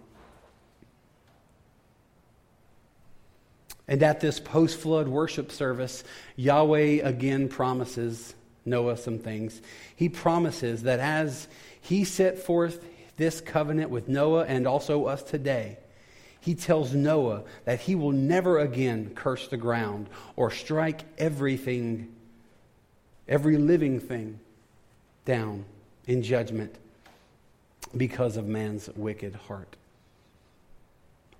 And 3.87 4.03
at 4.03 4.19
this 4.21 4.39
post 4.39 4.77
flood 4.77 5.07
worship 5.07 5.51
service, 5.51 6.03
Yahweh 6.35 7.01
again 7.03 7.49
promises 7.49 8.35
Noah 8.63 8.97
some 8.97 9.19
things. 9.19 9.61
He 9.95 10.07
promises 10.07 10.83
that 10.83 10.99
as 10.99 11.47
he 11.81 12.03
set 12.03 12.39
forth 12.39 12.85
this 13.17 13.41
covenant 13.41 13.89
with 13.89 14.07
Noah 14.07 14.45
and 14.45 14.67
also 14.67 15.05
us 15.05 15.23
today, 15.23 15.77
he 16.39 16.55
tells 16.55 16.93
Noah 16.93 17.43
that 17.65 17.81
he 17.81 17.95
will 17.95 18.11
never 18.11 18.59
again 18.59 19.11
curse 19.13 19.47
the 19.47 19.57
ground 19.57 20.09
or 20.35 20.51
strike 20.51 21.01
everything 21.17 22.15
every 23.31 23.57
living 23.57 23.97
thing 23.99 24.37
down 25.23 25.63
in 26.05 26.21
judgment 26.21 26.75
because 27.95 28.35
of 28.35 28.45
man's 28.45 28.89
wicked 28.95 29.33
heart. 29.33 29.77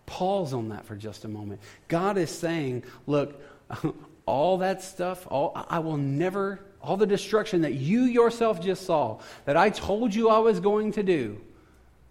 Pause 0.06 0.54
on 0.54 0.70
that 0.70 0.86
for 0.86 0.96
just 0.96 1.26
a 1.26 1.28
moment. 1.28 1.60
God 1.90 2.18
is 2.18 2.32
saying, 2.32 2.84
look, 3.08 3.40
all 4.26 4.58
that 4.60 4.82
stuff, 4.82 5.28
all, 5.30 5.52
I 5.70 5.80
will 5.80 5.98
never, 5.98 6.62
all 6.82 6.96
the 6.96 7.06
destruction 7.06 7.62
that 7.62 7.74
you 7.74 8.04
yourself 8.04 8.62
just 8.62 8.86
saw, 8.86 9.20
that 9.46 9.58
I 9.58 9.70
told 9.70 10.16
you 10.16 10.30
I 10.30 10.40
was 10.40 10.62
going 10.62 10.94
to 10.94 11.04
do 11.04 11.42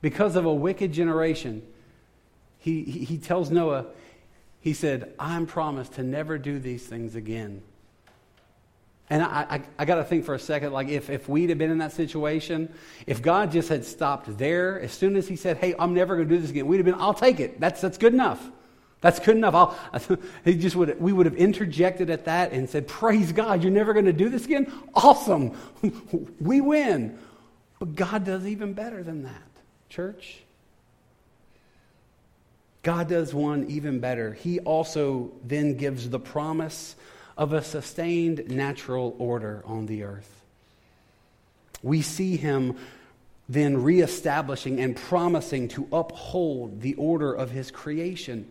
because 0.03 0.37
of 0.37 0.45
a 0.45 0.55
wicked 0.55 0.93
generation, 0.93 1.63
he, 2.59 2.85
he, 2.85 3.05
he 3.05 3.19
tells 3.19 3.51
Noah, 3.51 3.87
he 4.61 4.75
said, 4.75 5.15
I'm 5.19 5.47
promised 5.47 5.95
to 5.95 6.03
never 6.03 6.37
do 6.37 6.59
these 6.59 6.87
things 6.87 7.15
again. 7.15 7.63
And 9.11 9.25
I, 9.25 9.47
I, 9.51 9.63
I 9.81 9.85
got 9.85 9.97
to 9.97 10.05
think 10.05 10.25
for 10.25 10.35
a 10.35 10.39
second, 10.39 10.73
like 10.73 10.89
if, 10.89 11.11
if 11.11 11.29
we'd 11.29 11.51
have 11.51 11.59
been 11.59 11.73
in 11.73 11.79
that 11.79 11.93
situation, 11.93 12.73
if 13.09 13.21
God 13.21 13.51
just 13.51 13.69
had 13.69 13.85
stopped 13.85 14.39
there, 14.39 14.81
as 14.81 14.93
soon 14.93 15.17
as 15.17 15.27
He 15.27 15.35
said, 15.35 15.57
"Hey, 15.57 15.75
I'm 15.77 15.93
never 15.93 16.15
going 16.15 16.29
to 16.29 16.35
do 16.35 16.41
this 16.41 16.51
again," 16.51 16.69
we'd 16.69 16.77
have 16.77 16.87
been, 16.87 16.95
"I'll 16.95 17.13
take 17.13 17.41
it. 17.41 17.59
That's 17.59 17.81
that's 17.81 17.99
good 17.99 18.15
enough. 18.15 18.41
That's 19.01 19.19
good 19.19 19.37
enough." 19.37 19.55
I'll, 19.55 19.77
he 20.45 20.55
just 20.55 20.77
would 20.77 21.01
we 21.01 21.13
would 21.13 21.27
have 21.27 21.35
interjected 21.35 22.09
at 22.09 22.27
that 22.27 22.53
and 22.53 22.71
said, 22.71 22.87
"Praise 22.87 23.33
God, 23.33 23.65
you're 23.65 23.73
never 23.73 23.93
going 23.93 24.05
to 24.05 24.13
do 24.13 24.29
this 24.29 24.45
again. 24.45 24.73
Awesome, 24.95 25.57
we 26.41 26.61
win." 26.61 27.19
But 27.81 27.97
God 27.97 28.25
does 28.25 28.47
even 28.47 28.75
better 28.75 29.03
than 29.03 29.25
that, 29.25 29.43
church. 29.89 30.43
God 32.83 33.09
does 33.09 33.35
one 33.35 33.67
even 33.69 33.99
better. 33.99 34.35
He 34.35 34.61
also 34.61 35.33
then 35.45 35.77
gives 35.77 36.09
the 36.09 36.21
promise 36.21 36.95
of 37.41 37.55
a 37.55 37.63
sustained 37.63 38.51
natural 38.51 39.17
order 39.19 39.63
on 39.65 39.87
the 39.87 40.03
earth. 40.03 40.43
We 41.83 42.03
see 42.03 42.37
him 42.37 42.77
then 43.49 43.83
reestablishing 43.83 44.79
and 44.79 44.95
promising 44.95 45.69
to 45.69 45.89
uphold 45.91 46.83
the 46.83 46.93
order 46.97 47.33
of 47.33 47.51
his 47.51 47.71
creation. 47.71 48.47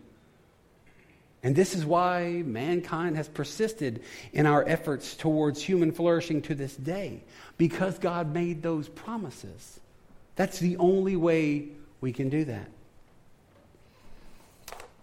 And 1.44 1.54
this 1.54 1.76
is 1.76 1.86
why 1.86 2.42
mankind 2.44 3.16
has 3.16 3.28
persisted 3.28 4.02
in 4.32 4.44
our 4.44 4.66
efforts 4.66 5.14
towards 5.14 5.62
human 5.62 5.92
flourishing 5.92 6.42
to 6.42 6.56
this 6.56 6.74
day, 6.74 7.22
because 7.58 7.96
God 7.96 8.34
made 8.34 8.60
those 8.60 8.88
promises. 8.88 9.78
That's 10.34 10.58
the 10.58 10.76
only 10.78 11.14
way 11.14 11.68
we 12.00 12.12
can 12.12 12.28
do 12.28 12.44
that. 12.46 12.68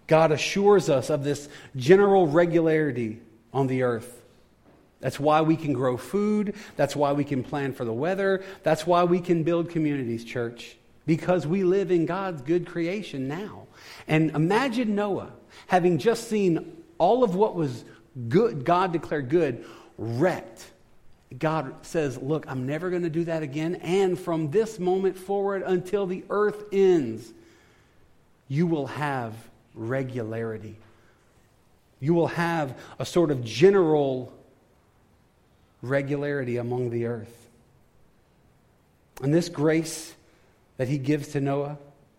God 0.08 0.34
assures 0.34 0.89
us 0.89 1.10
of 1.10 1.24
this 1.24 1.48
general 1.77 2.27
regularity 2.27 3.22
on 3.57 3.65
the 3.65 3.81
earth. 3.81 4.21
That's 4.99 5.19
why 5.19 5.41
we 5.41 5.55
can 5.55 5.73
grow 5.73 5.97
food. 5.97 6.53
That's 6.75 6.95
why 6.95 7.13
we 7.13 7.23
can 7.23 7.43
plan 7.43 7.73
for 7.73 7.85
the 7.85 7.93
weather. 7.93 8.43
That's 8.61 8.85
why 8.85 9.03
we 9.03 9.19
can 9.19 9.41
build 9.41 9.69
communities, 9.69 10.23
church, 10.23 10.77
because 11.07 11.47
we 11.47 11.63
live 11.63 11.89
in 11.89 12.05
God's 12.05 12.43
good 12.43 12.67
creation 12.67 13.27
now. 13.27 13.65
And 14.07 14.29
imagine 14.31 14.93
Noah 14.93 15.31
having 15.65 15.97
just 15.97 16.27
seen 16.29 16.83
all 16.99 17.23
of 17.23 17.33
what 17.35 17.55
was 17.55 17.83
good, 18.29 18.63
God 18.63 18.93
declared 18.93 19.29
good, 19.29 19.65
wrecked. 19.97 20.71
God 21.37 21.83
says, 21.83 22.17
Look, 22.19 22.45
I'm 22.47 22.67
never 22.67 22.91
going 22.91 23.03
to 23.03 23.09
do 23.09 23.23
that 23.25 23.41
again. 23.41 23.75
And 23.75 24.19
from 24.19 24.51
this 24.51 24.77
moment 24.77 25.17
forward 25.17 25.63
until 25.63 26.05
the 26.05 26.23
earth 26.29 26.63
ends, 26.71 27.33
you 28.47 28.67
will 28.67 28.87
have 28.87 29.33
regularity 29.73 30.77
you 31.99 32.13
will 32.13 32.27
have 32.27 32.77
a 32.99 33.05
sort 33.05 33.31
of 33.31 33.43
general 33.43 34.33
regularity 35.81 36.57
among 36.57 36.89
the 36.89 37.05
earth. 37.05 37.49
And 39.21 39.33
this 39.33 39.49
grace 39.49 40.13
that 40.77 40.87
he 40.87 40.97
gives 40.97 41.29
to 41.29 41.41
Noah 41.41 41.77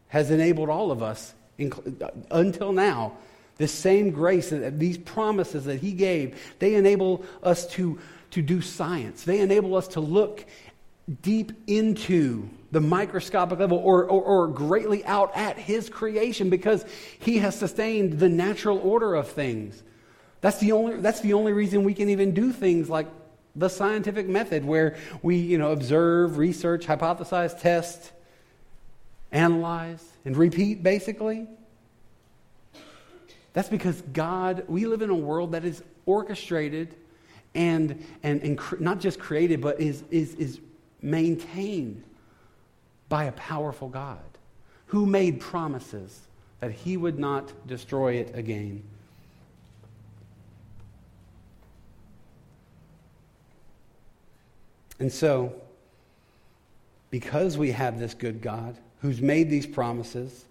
has 0.09 0.31
enabled 0.31 0.69
all 0.69 0.91
of 0.91 1.03
us 1.03 1.35
until 2.31 2.73
now. 2.73 3.17
This 3.57 3.73
same 3.73 4.11
grace, 4.11 4.53
these 4.53 4.99
promises 4.99 5.65
that 5.65 5.81
he 5.81 5.93
gave, 5.93 6.55
they 6.61 6.75
enable 6.75 7.25
us 7.43 7.67
to, 7.73 7.99
to 8.31 8.43
do 8.43 8.61
science. 8.61 9.25
They 9.25 9.41
enable 9.41 9.75
us 9.75 9.89
to 9.89 10.01
look 10.01 10.45
deep 11.23 11.53
into 11.67 12.49
the 12.71 12.81
microscopic 12.81 13.59
level 13.59 13.79
or, 13.79 14.05
or, 14.05 14.23
or, 14.23 14.49
greatly 14.49 15.05
out 15.07 15.35
at 15.35 15.57
his 15.57 15.89
creation 15.89 16.51
because 16.51 16.85
he 17.19 17.39
has 17.39 17.59
sustained 17.59 18.19
the 18.19 18.29
natural 18.29 18.79
order 18.79 19.15
of 19.15 19.27
things. 19.27 19.83
That's 20.43 20.59
the, 20.59 20.73
only, 20.73 20.97
that's 20.97 21.21
the 21.21 21.33
only 21.33 21.53
reason 21.53 21.83
we 21.83 21.95
can 21.95 22.11
even 22.11 22.35
do 22.35 22.53
things 22.53 22.91
like 22.91 23.07
the 23.57 23.71
scientific 23.71 24.29
method 24.29 24.65
where 24.65 24.97
we, 25.23 25.37
you 25.37 25.57
know, 25.57 25.73
observe, 25.73 26.37
research, 26.37 26.87
hypothesize, 26.87 27.59
test, 27.59 28.13
analyze, 29.33 30.05
and 30.27 30.37
repeat, 30.37 30.83
basically. 30.83 31.47
That's 33.55 33.69
because 33.69 34.01
God, 34.13 34.65
we 34.69 34.87
live 34.87 35.01
in 35.01 35.11
a 35.11 35.17
world 35.17 35.53
that 35.53 35.65
is 35.65 35.83
orchestrated 36.07 36.95
and, 37.55 38.05
and, 38.23 38.43
and 38.43 38.59
cr- 38.59 38.77
not 38.79 39.01
just 39.01 39.19
created, 39.19 39.61
but 39.61 39.81
is, 39.81 40.05
is, 40.11 40.35
is 40.35 40.61
maintained 41.01 42.03
by 43.09 43.25
a 43.25 43.33
powerful 43.33 43.89
God 43.89 44.19
who 44.87 45.07
made 45.07 45.41
promises 45.41 46.21
that 46.61 46.73
he 46.73 46.97
would 46.97 47.19
not 47.19 47.53
destroy 47.67 48.15
it 48.15 48.31
again. 48.35 48.83
And 54.99 55.13
so, 55.13 55.55
because 57.11 57.57
we 57.57 57.71
have 57.71 57.99
this 57.99 58.15
good 58.15 58.43
God 58.43 58.77
who's 59.01 59.21
made 59.21 59.49
these 59.49 59.67
promises, 59.67 60.45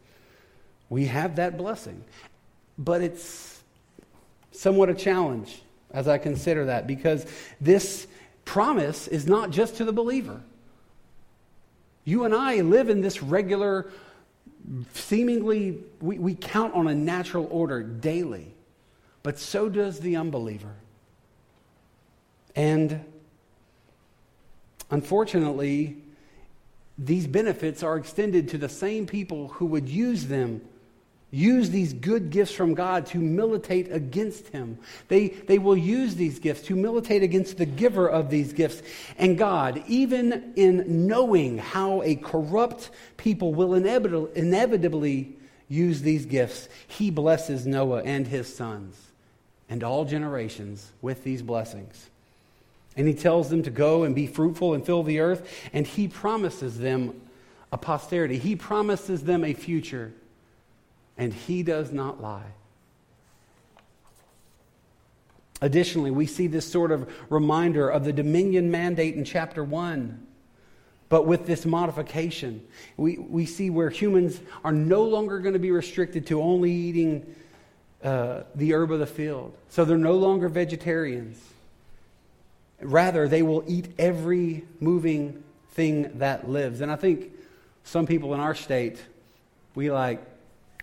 we 0.89 1.05
have 1.07 1.35
that 1.35 1.57
blessing. 1.57 2.03
But 2.77 3.01
it's 3.01 3.61
somewhat 4.51 4.89
a 4.89 4.93
challenge 4.93 5.61
as 5.91 6.07
I 6.07 6.17
consider 6.17 6.65
that 6.65 6.87
because 6.87 7.25
this 7.59 8.07
promise 8.47 9.07
is 9.09 9.27
not 9.27 9.51
just 9.51 9.75
to 9.75 9.85
the 9.85 9.91
believer. 9.91 10.41
You 12.05 12.23
and 12.23 12.33
I 12.33 12.61
live 12.61 12.89
in 12.89 13.01
this 13.01 13.21
regular, 13.21 13.91
seemingly, 14.93 15.79
we, 15.99 16.17
we 16.17 16.33
count 16.33 16.73
on 16.73 16.87
a 16.87 16.95
natural 16.95 17.47
order 17.51 17.83
daily, 17.83 18.47
but 19.21 19.37
so 19.37 19.67
does 19.67 19.99
the 19.99 20.15
unbeliever. 20.15 20.73
And 22.55 23.03
unfortunately, 24.89 25.97
these 26.97 27.27
benefits 27.27 27.83
are 27.83 27.97
extended 27.97 28.47
to 28.49 28.57
the 28.57 28.69
same 28.69 29.05
people 29.05 29.49
who 29.49 29.65
would 29.65 29.89
use 29.89 30.27
them 30.27 30.61
use 31.29 31.69
these 31.69 31.93
good 31.93 32.29
gifts 32.29 32.53
from 32.53 32.73
God 32.73 33.05
to 33.07 33.17
militate 33.17 33.91
against 33.91 34.47
him. 34.47 34.77
They, 35.09 35.27
they 35.27 35.59
will 35.59 35.75
use 35.75 36.15
these 36.15 36.39
gifts 36.39 36.67
to 36.67 36.75
militate 36.75 37.21
against 37.21 37.57
the 37.57 37.65
giver 37.65 38.07
of 38.07 38.29
these 38.29 38.53
gifts. 38.53 38.81
And 39.17 39.37
God, 39.37 39.83
even 39.87 40.53
in 40.55 41.07
knowing 41.07 41.57
how 41.57 42.01
a 42.03 42.15
corrupt 42.15 42.89
people 43.17 43.53
will 43.53 43.73
inevitably, 43.73 45.33
use 45.69 46.01
these 46.01 46.25
gifts, 46.25 46.69
he 46.87 47.11
blesses 47.11 47.67
Noah 47.67 48.03
and 48.03 48.25
his 48.25 48.53
sons 48.53 48.95
and 49.69 49.83
all 49.83 50.05
generations 50.05 50.89
with 51.01 51.25
these 51.25 51.41
blessings. 51.41 52.09
And 52.95 53.05
he 53.05 53.13
tells 53.13 53.49
them 53.49 53.63
to 53.63 53.69
go 53.69 54.03
and 54.03 54.15
be 54.15 54.27
fruitful 54.27 54.73
and 54.73 54.85
fill 54.85 55.03
the 55.03 55.19
earth, 55.19 55.47
and 55.73 55.85
he 55.85 56.07
promises 56.07 56.79
them 56.79 57.19
a 57.71 57.77
posterity. 57.77 58.37
He 58.37 58.55
promises 58.55 59.23
them 59.23 59.43
a 59.43 59.53
future 59.53 60.13
and 61.17 61.33
he 61.33 61.63
does 61.63 61.91
not 61.91 62.21
lie. 62.21 62.53
Additionally, 65.61 66.11
we 66.11 66.27
see 66.27 66.47
this 66.47 66.69
sort 66.69 66.91
of 66.91 67.11
reminder 67.29 67.89
of 67.89 68.03
the 68.03 68.13
dominion 68.13 68.69
mandate 68.69 69.15
in 69.15 69.25
chapter 69.25 69.63
1. 69.63 70.25
But 71.09 71.25
with 71.25 71.47
this 71.47 71.65
modification, 71.65 72.65
we, 72.97 73.17
we 73.17 73.45
see 73.45 73.69
where 73.69 73.89
humans 73.89 74.39
are 74.63 74.73
no 74.73 75.03
longer 75.03 75.39
going 75.39 75.53
to 75.53 75.59
be 75.59 75.71
restricted 75.71 76.27
to 76.27 76.41
only 76.41 76.71
eating 76.71 77.35
uh, 78.03 78.43
the 78.55 78.73
herb 78.73 78.91
of 78.91 78.99
the 78.99 79.07
field. 79.07 79.55
So 79.69 79.85
they're 79.85 79.97
no 79.97 80.15
longer 80.15 80.49
vegetarians. 80.49 81.41
Rather, 82.81 83.27
they 83.27 83.41
will 83.41 83.63
eat 83.67 83.87
every 83.97 84.65
moving 84.79 85.43
thing 85.71 86.19
that 86.19 86.49
lives. 86.49 86.81
And 86.81 86.91
I 86.91 86.97
think 86.97 87.31
some 87.83 88.05
people 88.05 88.33
in 88.33 88.39
our 88.39 88.53
state, 88.53 89.01
we 89.73 89.89
like 89.89 90.21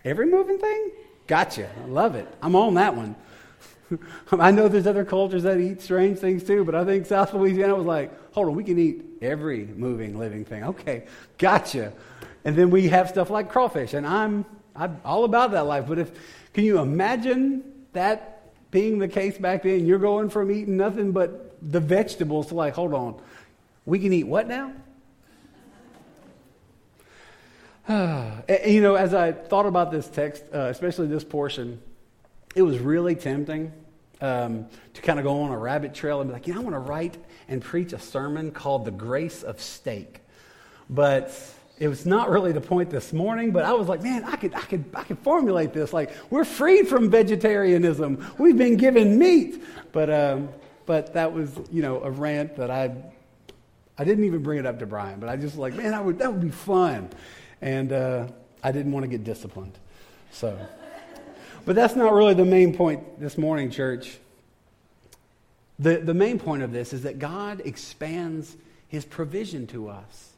Every 0.04 0.26
moving 0.26 0.58
thing? 0.58 0.90
Gotcha. 1.26 1.68
I 1.82 1.86
love 1.86 2.14
it. 2.14 2.28
I'm 2.42 2.54
on 2.54 2.74
that 2.74 2.94
one. 2.94 3.16
I 4.32 4.50
know 4.50 4.68
there's 4.68 4.86
other 4.86 5.04
cultures 5.04 5.42
that 5.44 5.58
eat 5.58 5.80
strange 5.80 6.18
things 6.18 6.44
too, 6.44 6.64
but 6.64 6.74
I 6.74 6.84
think 6.84 7.06
South 7.06 7.32
Louisiana 7.32 7.74
was 7.74 7.86
like, 7.86 8.12
hold 8.32 8.48
on, 8.48 8.54
we 8.54 8.64
can 8.64 8.78
eat 8.78 9.02
every 9.22 9.66
moving, 9.66 10.18
living 10.18 10.44
thing. 10.44 10.64
Okay, 10.64 11.04
gotcha. 11.38 11.92
And 12.44 12.54
then 12.56 12.70
we 12.70 12.88
have 12.88 13.08
stuff 13.08 13.30
like 13.30 13.48
crawfish, 13.48 13.94
and 13.94 14.06
I'm, 14.06 14.44
I'm 14.76 15.00
all 15.04 15.24
about 15.24 15.52
that 15.52 15.66
life. 15.66 15.86
But 15.88 15.98
if, 15.98 16.10
can 16.52 16.64
you 16.64 16.78
imagine 16.78 17.62
that 17.92 18.52
being 18.70 18.98
the 18.98 19.08
case 19.08 19.38
back 19.38 19.62
then? 19.62 19.86
You're 19.86 19.98
going 19.98 20.28
from 20.28 20.50
eating 20.50 20.76
nothing 20.76 21.12
but 21.12 21.56
the 21.62 21.80
vegetables 21.80 22.48
to 22.48 22.54
like, 22.54 22.74
hold 22.74 22.92
on, 22.92 23.20
we 23.86 23.98
can 23.98 24.12
eat 24.12 24.24
what 24.24 24.46
now? 24.48 24.72
you 27.88 28.80
know, 28.80 28.94
as 28.94 29.12
I 29.12 29.32
thought 29.32 29.66
about 29.66 29.90
this 29.90 30.08
text, 30.08 30.42
uh, 30.54 30.68
especially 30.70 31.06
this 31.06 31.22
portion, 31.22 31.82
it 32.54 32.62
was 32.62 32.78
really 32.78 33.14
tempting 33.14 33.72
um, 34.22 34.66
to 34.94 35.02
kind 35.02 35.18
of 35.18 35.24
go 35.24 35.42
on 35.42 35.50
a 35.50 35.58
rabbit 35.58 35.92
trail 35.92 36.22
and 36.22 36.30
be 36.30 36.32
like, 36.32 36.46
you 36.46 36.54
know, 36.54 36.60
I 36.60 36.62
want 36.62 36.74
to 36.76 36.80
write 36.80 37.18
and 37.46 37.60
preach 37.60 37.92
a 37.92 37.98
sermon 37.98 38.52
called 38.52 38.86
The 38.86 38.90
Grace 38.90 39.42
of 39.42 39.60
Steak. 39.60 40.22
But 40.88 41.38
it 41.78 41.88
was 41.88 42.06
not 42.06 42.30
really 42.30 42.52
the 42.52 42.60
point 42.62 42.88
this 42.88 43.12
morning, 43.12 43.50
but 43.50 43.66
I 43.66 43.74
was 43.74 43.86
like, 43.86 44.02
man, 44.02 44.24
I 44.24 44.36
could, 44.36 44.54
I 44.54 44.62
could, 44.62 44.86
I 44.94 45.02
could 45.02 45.18
formulate 45.18 45.74
this. 45.74 45.92
Like, 45.92 46.10
we're 46.30 46.44
freed 46.44 46.88
from 46.88 47.10
vegetarianism. 47.10 48.26
We've 48.38 48.56
been 48.56 48.78
given 48.78 49.18
meat. 49.18 49.62
But, 49.92 50.08
um, 50.08 50.48
but 50.86 51.12
that 51.12 51.34
was, 51.34 51.50
you 51.70 51.82
know, 51.82 52.02
a 52.02 52.10
rant 52.10 52.56
that 52.56 52.70
I, 52.70 52.94
I 53.98 54.04
didn't 54.04 54.24
even 54.24 54.42
bring 54.42 54.58
it 54.58 54.64
up 54.64 54.78
to 54.78 54.86
Brian, 54.86 55.20
but 55.20 55.28
I 55.28 55.36
just 55.36 55.58
like, 55.58 55.74
man, 55.74 55.92
I 55.92 56.00
would, 56.00 56.18
that 56.20 56.32
would 56.32 56.40
be 56.40 56.50
fun 56.50 57.10
and 57.64 57.92
uh, 57.92 58.26
I 58.62 58.72
didn't 58.72 58.92
want 58.92 59.04
to 59.04 59.08
get 59.08 59.24
disciplined. 59.24 59.72
So, 60.30 60.56
but 61.64 61.74
that's 61.74 61.96
not 61.96 62.12
really 62.12 62.34
the 62.34 62.44
main 62.44 62.76
point 62.76 63.18
this 63.18 63.38
morning, 63.38 63.70
church. 63.70 64.18
The, 65.78 65.96
the 65.96 66.12
main 66.12 66.38
point 66.38 66.62
of 66.62 66.72
this 66.72 66.92
is 66.92 67.02
that 67.02 67.18
God 67.18 67.62
expands 67.64 68.54
his 68.88 69.06
provision 69.06 69.66
to 69.68 69.88
us. 69.88 70.34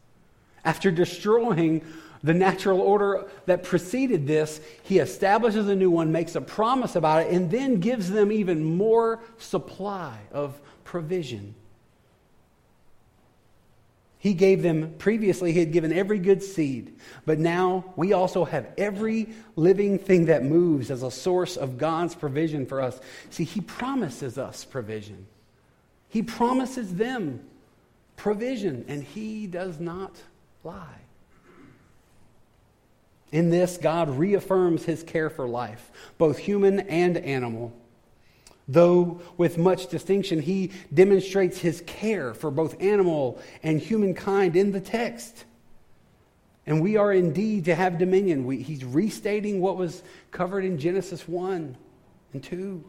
After 0.64 0.92
destroying 0.92 1.84
the 2.22 2.32
natural 2.32 2.80
order 2.80 3.26
that 3.46 3.64
preceded 3.64 4.28
this, 4.28 4.60
he 4.84 5.00
establishes 5.00 5.68
a 5.68 5.74
new 5.74 5.90
one, 5.90 6.12
makes 6.12 6.36
a 6.36 6.40
promise 6.40 6.94
about 6.94 7.22
it, 7.22 7.32
and 7.32 7.50
then 7.50 7.80
gives 7.80 8.08
them 8.08 8.30
even 8.30 8.64
more 8.64 9.18
supply 9.38 10.16
of 10.32 10.60
provision. 10.84 11.56
He 14.18 14.34
gave 14.34 14.62
them, 14.62 14.94
previously, 14.98 15.52
He 15.52 15.60
had 15.60 15.72
given 15.72 15.92
every 15.92 16.18
good 16.18 16.42
seed. 16.42 16.96
But 17.24 17.38
now 17.38 17.92
we 17.96 18.12
also 18.12 18.44
have 18.44 18.68
every 18.78 19.28
living 19.54 19.98
thing 19.98 20.26
that 20.26 20.44
moves 20.44 20.90
as 20.90 21.02
a 21.02 21.10
source 21.10 21.56
of 21.56 21.78
God's 21.78 22.14
provision 22.14 22.66
for 22.66 22.80
us. 22.80 22.98
See, 23.30 23.44
He 23.44 23.60
promises 23.60 24.38
us 24.38 24.64
provision, 24.64 25.26
He 26.08 26.22
promises 26.22 26.94
them 26.94 27.40
provision, 28.16 28.84
and 28.88 29.02
He 29.02 29.46
does 29.46 29.78
not 29.78 30.16
lie. 30.64 31.00
In 33.32 33.50
this, 33.50 33.76
God 33.76 34.08
reaffirms 34.10 34.84
His 34.84 35.02
care 35.02 35.28
for 35.28 35.46
life, 35.46 35.90
both 36.16 36.38
human 36.38 36.80
and 36.80 37.16
animal. 37.18 37.72
Though 38.68 39.20
with 39.36 39.58
much 39.58 39.88
distinction, 39.88 40.40
he 40.40 40.72
demonstrates 40.92 41.58
his 41.58 41.82
care 41.86 42.34
for 42.34 42.50
both 42.50 42.80
animal 42.80 43.40
and 43.62 43.80
humankind 43.80 44.56
in 44.56 44.72
the 44.72 44.80
text. 44.80 45.44
And 46.66 46.82
we 46.82 46.96
are 46.96 47.12
indeed 47.12 47.66
to 47.66 47.74
have 47.76 47.96
dominion. 47.98 48.44
We, 48.44 48.60
he's 48.60 48.84
restating 48.84 49.60
what 49.60 49.76
was 49.76 50.02
covered 50.32 50.64
in 50.64 50.78
Genesis 50.78 51.28
1 51.28 51.76
and 52.32 52.42
2. 52.42 52.84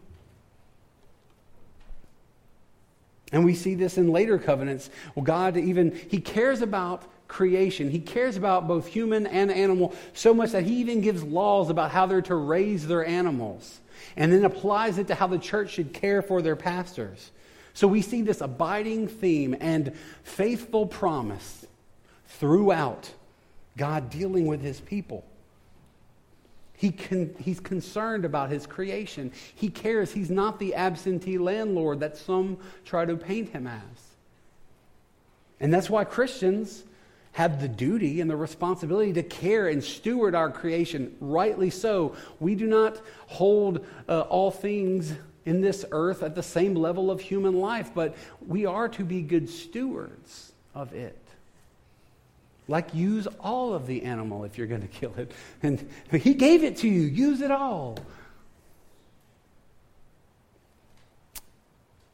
And 3.32 3.46
we 3.46 3.54
see 3.54 3.76
this 3.76 3.98
in 3.98 4.12
later 4.12 4.40
covenants. 4.40 4.90
Well, 5.13 5.26
God 5.26 5.58
even, 5.58 6.00
He 6.10 6.20
cares 6.20 6.62
about 6.62 7.04
creation. 7.28 7.90
He 7.90 8.00
cares 8.00 8.38
about 8.38 8.68
both 8.68 8.88
human 8.88 9.28
and 9.28 9.52
animal 9.52 9.94
so 10.13 10.34
much 10.34 10.52
that 10.52 10.63
He 10.63 10.76
even 10.82 11.02
gives 11.02 11.24
laws 11.24 11.70
about 11.70 11.92
how 11.92 12.06
they're 12.06 12.22
to 12.24 12.36
raise 12.36 12.88
their 12.88 13.06
animals 13.06 13.80
and 14.16 14.32
then 14.32 14.46
applies 14.46 14.98
it 14.98 15.08
to 15.08 15.16
how 15.16 15.28
the 15.28 15.40
church 15.40 15.72
should 15.72 15.94
care 15.94 16.22
for 16.22 16.42
their 16.42 16.56
pastors. 16.56 17.32
So 17.74 17.88
we 17.88 18.02
see 18.02 18.22
this 18.22 18.42
abiding 18.42 19.08
theme 19.08 19.56
and 19.60 19.94
faithful 20.24 20.88
promise 20.88 21.66
throughout 22.28 23.12
God 23.78 24.10
dealing 24.10 24.48
with 24.48 24.62
his 24.62 24.80
people. 24.82 25.24
He 26.74 26.92
con- 26.92 27.36
he's 27.40 27.60
concerned 27.60 28.26
about 28.26 28.50
his 28.50 28.68
creation. 28.68 29.32
He 29.56 29.70
cares. 29.70 30.12
He's 30.12 30.30
not 30.30 30.60
the 30.60 30.76
absentee 30.76 31.38
landlord 31.38 32.00
that 32.02 32.18
some 32.18 32.58
try 32.86 33.06
to 33.06 33.16
paint 33.16 33.50
him 33.50 33.68
as. 33.68 33.82
And 35.60 35.74
that's 35.74 35.90
why 35.90 36.04
Christians 36.04 36.84
have 37.38 37.62
the 37.62 37.67
duty 37.67 38.19
and 38.19 38.28
the 38.28 38.36
responsibility 38.36 39.13
to 39.13 39.21
care 39.21 39.67
and 39.67 39.84
steward 39.84 40.34
our 40.34 40.50
creation, 40.50 41.15
rightly 41.21 41.69
so. 41.69 42.15
We 42.39 42.56
do 42.56 42.65
not 42.65 43.00
hold 43.28 43.86
uh, 44.10 44.21
all 44.21 44.50
things 44.50 45.13
in 45.45 45.62
this 45.62 45.86
earth 45.91 46.23
at 46.23 46.34
the 46.34 46.41
same 46.41 46.73
level 46.73 47.12
of 47.12 47.21
human 47.21 47.60
life, 47.60 47.91
but 47.93 48.15
we 48.47 48.65
are 48.65 48.89
to 48.89 49.04
be 49.04 49.21
good 49.21 49.52
stewards 49.52 50.52
of 50.73 50.93
it. 50.93 51.15
Like, 52.67 52.95
use 52.95 53.28
all 53.39 53.76
of 53.76 53.86
the 53.86 54.02
animal 54.02 54.43
if 54.43 54.58
you're 54.58 54.65
going 54.65 54.82
to 54.82 54.88
kill 54.88 55.13
it. 55.15 55.32
And 55.62 55.88
he 56.12 56.34
gave 56.34 56.63
it 56.63 56.78
to 56.78 56.88
you, 56.88 57.02
use 57.02 57.41
it 57.41 57.52
all. 57.52 58.00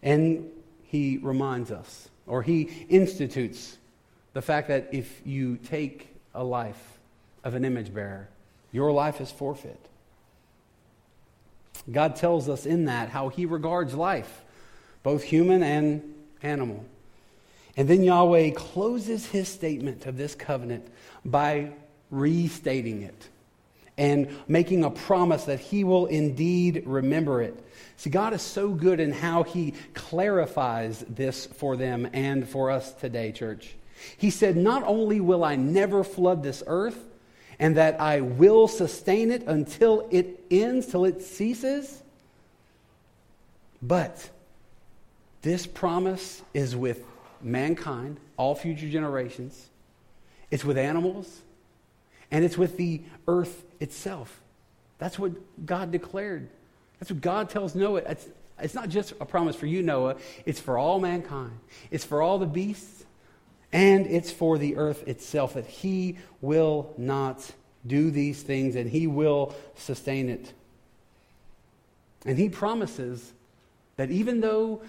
And 0.02 0.52
he 0.84 1.18
reminds 1.22 1.72
us, 1.72 2.10
or 2.28 2.44
he 2.44 2.64
institutes 2.90 3.78
the 4.34 4.42
fact 4.42 4.68
that 4.68 4.90
if 4.92 5.22
you 5.26 5.58
take 5.58 6.10
a 6.34 6.44
life 6.44 7.00
of 7.44 7.56
an 7.56 7.66
image 7.66 7.94
bearer, 7.94 8.28
your 8.72 8.92
life 8.92 9.22
is 9.22 9.32
forfeit. 9.32 9.80
God 11.92 12.16
tells 12.16 12.50
us 12.50 12.66
in 12.66 12.86
that 12.86 13.10
how 13.10 13.30
he 13.30 13.46
regards 13.46 13.94
life, 13.94 14.44
both 15.04 15.24
human 15.24 15.64
and 15.64 16.16
animal. 16.42 16.86
And 17.76 17.88
then 17.88 18.04
Yahweh 18.04 18.52
closes 18.52 19.26
his 19.26 19.48
statement 19.48 20.06
of 20.06 20.18
this 20.18 20.36
covenant 20.36 20.88
by 21.26 21.72
restating 22.10 23.02
it 23.02 23.30
and 23.98 24.36
making 24.48 24.84
a 24.84 24.90
promise 24.90 25.46
that 25.46 25.60
he 25.60 25.84
will 25.84 26.08
indeed 26.08 26.84
remember 26.86 27.42
it. 27.42 27.64
See, 27.98 28.10
God 28.10 28.34
is 28.34 28.42
so 28.42 28.70
good 28.70 29.00
in 29.00 29.12
how 29.12 29.44
he 29.44 29.74
clarifies 29.94 31.06
this 31.08 31.46
for 31.46 31.76
them 31.76 32.10
and 32.14 32.48
for 32.48 32.72
us 32.72 32.92
today, 32.94 33.32
church. 33.32 33.76
He 34.18 34.30
said, 34.30 34.58
Not 34.58 34.84
only 34.84 35.20
will 35.20 35.44
I 35.44 35.56
never 35.56 36.04
flood 36.04 36.44
this 36.44 36.64
earth, 36.68 36.98
and 37.60 37.78
that 37.78 38.00
I 38.02 38.22
will 38.22 38.68
sustain 38.68 39.32
it 39.32 39.44
until 39.44 40.08
it 40.12 40.44
ends, 40.50 40.88
till 40.88 41.06
it 41.06 41.22
ceases, 41.22 42.02
but 43.82 44.30
this 45.42 45.68
promise 45.68 46.42
is 46.54 46.76
with 46.76 47.04
mankind, 47.42 48.18
all 48.38 48.56
future 48.56 48.90
generations, 48.90 49.70
it's 50.50 50.64
with 50.64 50.78
animals, 50.78 51.42
and 52.32 52.44
it's 52.44 52.58
with 52.58 52.78
the 52.78 53.02
earth 53.28 53.64
itself. 53.80 54.42
That's 54.98 55.20
what 55.20 55.34
God 55.66 55.92
declared. 55.92 56.50
That's 57.00 57.12
what 57.12 57.22
God 57.22 57.50
tells 57.50 57.76
Noah. 57.76 58.02
It's, 58.08 58.28
it's 58.60 58.74
not 58.74 58.88
just 58.88 59.12
a 59.20 59.26
promise 59.26 59.56
for 59.56 59.66
you, 59.66 59.84
Noah, 59.84 60.16
it's 60.46 60.60
for 60.60 60.78
all 60.78 61.00
mankind, 61.00 61.60
it's 61.92 62.06
for 62.06 62.22
all 62.22 62.40
the 62.40 62.46
beasts, 62.46 63.04
and 63.74 64.06
it's 64.06 64.32
for 64.32 64.60
the 64.60 64.78
earth 64.78 65.06
itself 65.08 65.56
that 65.56 65.66
He 65.66 66.20
will 66.40 66.94
not 66.98 67.52
do 67.86 68.12
these 68.12 68.42
things 68.42 68.76
and 68.76 68.90
He 68.90 69.08
will 69.08 69.54
sustain 69.76 70.30
it. 70.30 70.54
And 72.26 72.38
He 72.38 72.48
promises 72.48 73.34
that 73.98 74.12
even 74.12 74.40
though, 74.40 74.84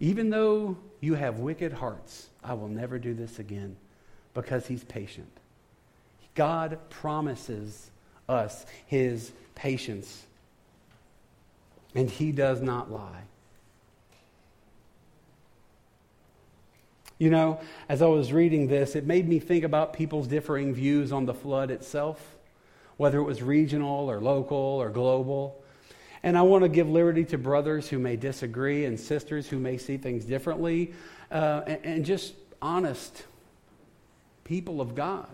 even 0.00 0.28
though 0.28 0.76
you 1.00 1.14
have 1.14 1.38
wicked 1.38 1.72
hearts, 1.72 2.28
I 2.42 2.54
will 2.54 2.68
never 2.68 2.98
do 2.98 3.14
this 3.14 3.38
again 3.38 3.76
because 4.34 4.66
He's 4.66 4.84
patient. 4.84 5.30
God 6.34 6.78
promises 6.90 7.90
us 8.28 8.66
His 8.86 9.30
patience, 9.54 10.24
and 11.94 12.10
He 12.10 12.32
does 12.32 12.60
not 12.60 12.90
lie. 12.90 13.22
You 17.20 17.28
know, 17.28 17.60
as 17.86 18.00
I 18.00 18.06
was 18.06 18.32
reading 18.32 18.66
this, 18.66 18.96
it 18.96 19.04
made 19.04 19.28
me 19.28 19.40
think 19.40 19.62
about 19.62 19.92
people's 19.92 20.26
differing 20.26 20.72
views 20.72 21.12
on 21.12 21.26
the 21.26 21.34
flood 21.34 21.70
itself, 21.70 22.18
whether 22.96 23.18
it 23.18 23.24
was 23.24 23.42
regional 23.42 24.10
or 24.10 24.22
local 24.22 24.56
or 24.56 24.88
global. 24.88 25.62
And 26.22 26.36
I 26.38 26.40
want 26.40 26.64
to 26.64 26.70
give 26.70 26.88
liberty 26.88 27.26
to 27.26 27.36
brothers 27.36 27.90
who 27.90 27.98
may 27.98 28.16
disagree 28.16 28.86
and 28.86 28.98
sisters 28.98 29.46
who 29.46 29.58
may 29.58 29.76
see 29.76 29.98
things 29.98 30.24
differently, 30.24 30.94
uh, 31.30 31.60
and, 31.66 31.84
and 31.84 32.04
just 32.06 32.32
honest 32.62 33.24
people 34.44 34.80
of 34.80 34.94
God 34.94 35.28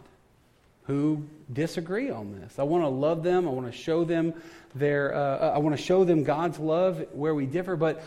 who 0.89 1.23
disagree 1.53 2.11
on 2.11 2.35
this. 2.41 2.59
I 2.59 2.65
want 2.65 2.83
to 2.83 2.89
love 2.89 3.23
them. 3.23 3.47
I 3.47 3.53
want 3.53 3.67
to 3.67 3.79
show 3.79 4.03
them 4.03 4.35
their. 4.75 5.15
Uh, 5.15 5.51
I 5.51 5.59
want 5.59 5.77
to 5.77 5.81
show 5.81 6.03
them 6.03 6.25
God's 6.25 6.59
love 6.59 7.07
where 7.13 7.35
we 7.37 7.47
differ. 7.47 7.77
But 7.77 8.03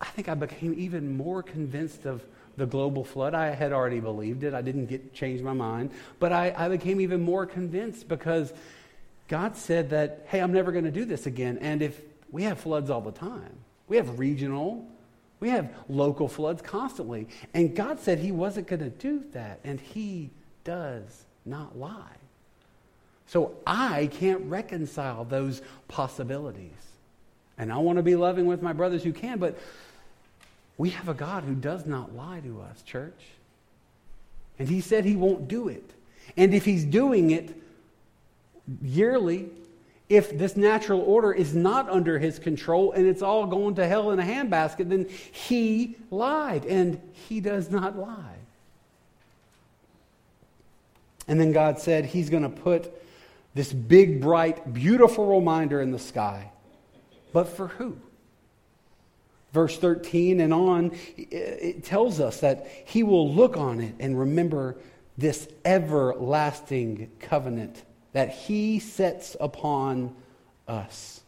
I 0.00 0.06
think 0.06 0.28
I 0.28 0.34
became 0.34 0.74
even 0.76 1.16
more 1.16 1.44
convinced 1.44 2.06
of 2.06 2.20
the 2.56 2.66
global 2.66 3.04
flood. 3.04 3.34
I 3.34 3.54
had 3.54 3.72
already 3.72 4.00
believed 4.00 4.44
it. 4.44 4.54
I 4.54 4.62
didn't 4.62 4.86
get 4.86 5.14
change 5.14 5.42
my 5.42 5.52
mind, 5.52 5.90
but 6.18 6.32
I, 6.32 6.54
I 6.56 6.68
became 6.68 7.00
even 7.00 7.22
more 7.22 7.46
convinced 7.46 8.08
because 8.08 8.52
God 9.28 9.56
said 9.56 9.90
that, 9.90 10.26
hey, 10.28 10.40
I'm 10.40 10.52
never 10.52 10.72
going 10.72 10.84
to 10.84 10.90
do 10.90 11.04
this 11.04 11.26
again. 11.26 11.58
And 11.60 11.82
if 11.82 12.00
we 12.30 12.42
have 12.44 12.58
floods 12.60 12.90
all 12.90 13.00
the 13.00 13.12
time, 13.12 13.52
we 13.88 13.96
have 13.96 14.18
regional, 14.18 14.86
we 15.40 15.48
have 15.50 15.70
local 15.88 16.28
floods 16.28 16.62
constantly. 16.62 17.28
And 17.52 17.74
God 17.74 18.00
said 18.00 18.18
He 18.18 18.32
wasn't 18.32 18.66
going 18.66 18.80
to 18.80 18.90
do 18.90 19.24
that. 19.32 19.60
And 19.64 19.80
He 19.80 20.30
does 20.64 21.24
not 21.44 21.78
lie. 21.78 22.16
So 23.26 23.54
I 23.66 24.08
can't 24.12 24.42
reconcile 24.42 25.24
those 25.24 25.62
possibilities. 25.88 26.70
And 27.56 27.72
I 27.72 27.78
want 27.78 27.98
to 27.98 28.02
be 28.02 28.16
loving 28.16 28.46
with 28.46 28.62
my 28.62 28.72
brothers 28.72 29.02
who 29.02 29.12
can, 29.12 29.38
but 29.38 29.58
we 30.76 30.90
have 30.90 31.08
a 31.08 31.14
God 31.14 31.44
who 31.44 31.54
does 31.54 31.86
not 31.86 32.14
lie 32.14 32.40
to 32.40 32.60
us, 32.60 32.82
church. 32.82 33.20
And 34.58 34.68
He 34.68 34.80
said 34.80 35.04
He 35.04 35.16
won't 35.16 35.48
do 35.48 35.68
it. 35.68 35.90
And 36.36 36.54
if 36.54 36.64
He's 36.64 36.84
doing 36.84 37.30
it, 37.30 37.56
yearly 38.82 39.50
if 40.08 40.36
this 40.36 40.56
natural 40.56 41.00
order 41.00 41.32
is 41.32 41.54
not 41.54 41.88
under 41.88 42.18
his 42.18 42.38
control 42.38 42.92
and 42.92 43.06
it's 43.06 43.22
all 43.22 43.46
going 43.46 43.74
to 43.76 43.86
hell 43.86 44.10
in 44.10 44.18
a 44.18 44.22
handbasket, 44.22 44.88
then 44.88 45.08
he 45.08 45.96
lied, 46.10 46.64
and 46.66 47.00
he 47.28 47.40
does 47.40 47.70
not 47.70 47.98
lie. 47.98 48.36
And 51.26 51.40
then 51.40 51.52
God 51.52 51.78
said 51.78 52.04
he's 52.04 52.28
going 52.28 52.42
to 52.42 52.50
put 52.50 52.92
this 53.54 53.72
big, 53.72 54.20
bright, 54.20 54.74
beautiful 54.74 55.38
reminder 55.38 55.80
in 55.80 55.90
the 55.90 55.98
sky. 55.98 56.50
But 57.32 57.48
for 57.48 57.68
who? 57.68 57.96
Verse 59.54 59.78
13 59.78 60.40
and 60.40 60.52
on, 60.52 60.90
it 61.16 61.84
tells 61.84 62.18
us 62.18 62.40
that 62.40 62.66
he 62.86 63.04
will 63.04 63.32
look 63.32 63.56
on 63.56 63.80
it 63.80 63.94
and 64.00 64.18
remember 64.18 64.76
this 65.16 65.46
everlasting 65.64 67.08
covenant 67.20 67.84
that 68.14 68.30
he 68.30 68.80
sets 68.80 69.36
upon 69.38 70.12
us. 70.66 71.20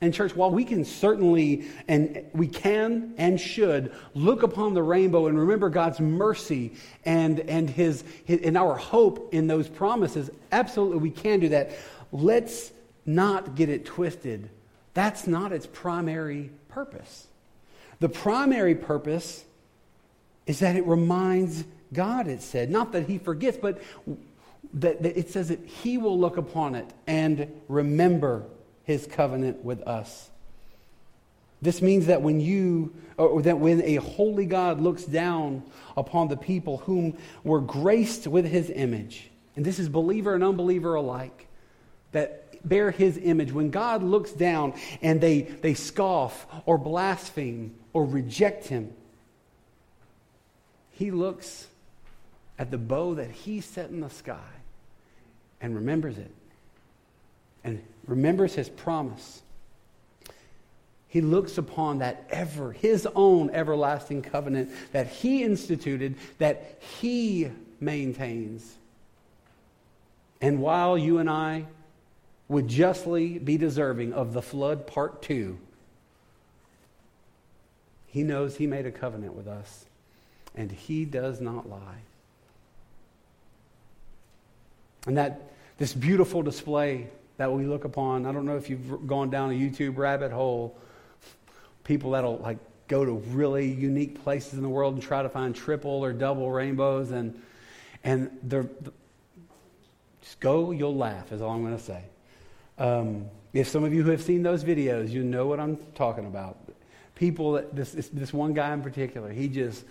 And, 0.00 0.12
church, 0.12 0.34
while 0.34 0.50
we 0.50 0.64
can 0.64 0.84
certainly, 0.84 1.66
and 1.86 2.24
we 2.34 2.48
can 2.48 3.14
and 3.18 3.40
should 3.40 3.94
look 4.14 4.42
upon 4.42 4.74
the 4.74 4.82
rainbow 4.82 5.28
and 5.28 5.38
remember 5.38 5.70
God's 5.70 6.00
mercy 6.00 6.72
and, 7.04 7.38
and, 7.38 7.70
his, 7.70 8.02
his, 8.24 8.40
and 8.40 8.58
our 8.58 8.74
hope 8.74 9.32
in 9.32 9.46
those 9.46 9.68
promises, 9.68 10.28
absolutely 10.50 10.98
we 10.98 11.12
can 11.12 11.38
do 11.38 11.50
that. 11.50 11.70
Let's 12.10 12.72
not 13.06 13.54
get 13.54 13.68
it 13.68 13.84
twisted. 13.84 14.50
That's 14.94 15.28
not 15.28 15.52
its 15.52 15.66
primary 15.66 16.50
purpose. 16.72 17.26
The 18.00 18.08
primary 18.08 18.74
purpose 18.74 19.44
is 20.46 20.58
that 20.58 20.76
it 20.76 20.86
reminds 20.86 21.64
God, 21.92 22.26
it 22.26 22.42
said. 22.42 22.70
Not 22.70 22.92
that 22.92 23.06
he 23.06 23.18
forgets, 23.18 23.58
but 23.60 23.80
that, 24.74 25.02
that 25.02 25.18
it 25.18 25.30
says 25.30 25.48
that 25.48 25.64
he 25.64 25.98
will 25.98 26.18
look 26.18 26.36
upon 26.36 26.74
it 26.74 26.90
and 27.06 27.48
remember 27.68 28.44
his 28.84 29.06
covenant 29.06 29.64
with 29.64 29.82
us. 29.82 30.30
This 31.60 31.80
means 31.80 32.06
that 32.06 32.22
when 32.22 32.40
you, 32.40 32.92
or 33.16 33.40
that 33.42 33.58
when 33.58 33.82
a 33.82 33.96
holy 33.96 34.46
God 34.46 34.80
looks 34.80 35.04
down 35.04 35.62
upon 35.96 36.26
the 36.26 36.36
people 36.36 36.78
whom 36.78 37.16
were 37.44 37.60
graced 37.60 38.26
with 38.26 38.46
his 38.46 38.68
image, 38.68 39.30
and 39.54 39.64
this 39.64 39.78
is 39.78 39.88
believer 39.88 40.34
and 40.34 40.42
unbeliever 40.42 40.96
alike, 40.96 41.46
that 42.10 42.41
bear 42.64 42.90
his 42.90 43.18
image, 43.18 43.52
when 43.52 43.70
God 43.70 44.02
looks 44.02 44.32
down 44.32 44.74
and 45.00 45.20
they, 45.20 45.42
they 45.42 45.74
scoff 45.74 46.46
or 46.66 46.78
blaspheme 46.78 47.74
or 47.92 48.04
reject 48.04 48.66
him, 48.66 48.92
he 50.90 51.10
looks 51.10 51.66
at 52.58 52.70
the 52.70 52.78
bow 52.78 53.14
that 53.14 53.30
he 53.30 53.60
set 53.60 53.90
in 53.90 54.00
the 54.00 54.10
sky 54.10 54.38
and 55.60 55.74
remembers 55.74 56.18
it 56.18 56.30
and 57.64 57.82
remembers 58.06 58.54
his 58.54 58.68
promise. 58.68 59.42
He 61.08 61.20
looks 61.20 61.58
upon 61.58 61.98
that 61.98 62.26
ever, 62.30 62.72
his 62.72 63.06
own 63.14 63.50
everlasting 63.50 64.22
covenant 64.22 64.70
that 64.92 65.08
he 65.08 65.42
instituted, 65.42 66.16
that 66.38 66.80
he 67.00 67.50
maintains. 67.80 68.76
And 70.40 70.60
while 70.60 70.96
you 70.96 71.18
and 71.18 71.28
I 71.28 71.66
would 72.52 72.68
justly 72.68 73.38
be 73.38 73.56
deserving 73.56 74.12
of 74.12 74.32
the 74.34 74.42
flood 74.42 74.86
part 74.86 75.22
two, 75.22 75.58
he 78.06 78.22
knows 78.22 78.56
he 78.56 78.66
made 78.66 78.84
a 78.84 78.92
covenant 78.92 79.34
with 79.34 79.48
us, 79.48 79.86
and 80.54 80.70
he 80.70 81.06
does 81.06 81.40
not 81.40 81.68
lie. 81.68 82.02
And 85.06 85.16
that 85.16 85.50
this 85.78 85.94
beautiful 85.94 86.42
display 86.42 87.08
that 87.38 87.50
we 87.50 87.64
look 87.64 87.84
upon, 87.84 88.26
I 88.26 88.32
don't 88.32 88.44
know 88.44 88.56
if 88.56 88.68
you've 88.68 89.06
gone 89.06 89.30
down 89.30 89.50
a 89.50 89.54
YouTube 89.54 89.96
rabbit 89.96 90.30
hole, 90.30 90.76
people 91.84 92.10
that'll 92.10 92.36
like 92.36 92.58
go 92.86 93.04
to 93.04 93.12
really 93.12 93.66
unique 93.66 94.22
places 94.22 94.54
in 94.54 94.62
the 94.62 94.68
world 94.68 94.92
and 94.92 95.02
try 95.02 95.22
to 95.22 95.28
find 95.30 95.54
triple 95.54 96.04
or 96.04 96.12
double 96.12 96.50
rainbows 96.50 97.10
and 97.10 97.40
and 98.04 98.30
they're 98.42 98.68
just 100.20 100.38
go 100.40 100.72
you'll 100.72 100.94
laugh 100.94 101.32
is 101.32 101.40
all 101.40 101.52
i'm 101.52 101.62
going 101.62 101.76
to 101.76 101.82
say 101.82 102.02
um, 102.82 103.26
if 103.52 103.68
some 103.68 103.84
of 103.84 103.92
you 103.92 104.02
who 104.02 104.10
have 104.10 104.22
seen 104.22 104.42
those 104.42 104.64
videos 104.64 105.10
you 105.10 105.22
know 105.22 105.46
what 105.46 105.60
i'm 105.60 105.76
talking 105.94 106.26
about 106.26 106.58
people 107.14 107.52
that 107.52 107.74
this, 107.74 107.92
this, 107.92 108.08
this 108.08 108.32
one 108.32 108.52
guy 108.52 108.72
in 108.72 108.82
particular 108.82 109.30
he 109.30 109.48
just 109.48 109.84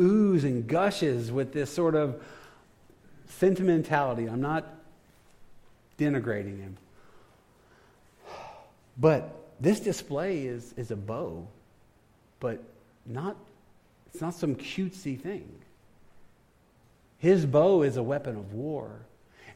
oozes 0.00 0.44
and 0.44 0.66
gushes 0.66 1.30
with 1.30 1.52
this 1.52 1.70
sort 1.70 1.94
of 1.94 2.22
sentimentality 3.26 4.26
i'm 4.26 4.40
not 4.40 4.64
denigrating 5.98 6.58
him 6.58 6.76
but 8.96 9.34
this 9.60 9.80
display 9.80 10.46
is, 10.46 10.72
is 10.76 10.90
a 10.90 10.96
bow 10.96 11.46
but 12.40 12.62
not, 13.06 13.36
it's 14.12 14.20
not 14.20 14.34
some 14.34 14.54
cutesy 14.54 15.18
thing. 15.18 15.48
His 17.18 17.44
bow 17.46 17.82
is 17.82 17.96
a 17.96 18.02
weapon 18.02 18.36
of 18.36 18.52
war. 18.52 18.90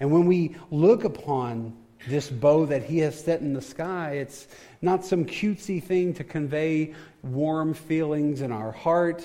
And 0.00 0.10
when 0.10 0.26
we 0.26 0.56
look 0.70 1.04
upon 1.04 1.76
this 2.08 2.28
bow 2.28 2.66
that 2.66 2.84
he 2.84 2.98
has 2.98 3.22
set 3.22 3.40
in 3.40 3.52
the 3.52 3.62
sky, 3.62 4.12
it's 4.12 4.48
not 4.80 5.04
some 5.04 5.24
cutesy 5.24 5.82
thing 5.82 6.14
to 6.14 6.24
convey 6.24 6.94
warm 7.22 7.74
feelings 7.74 8.40
in 8.40 8.50
our 8.52 8.72
heart 8.72 9.22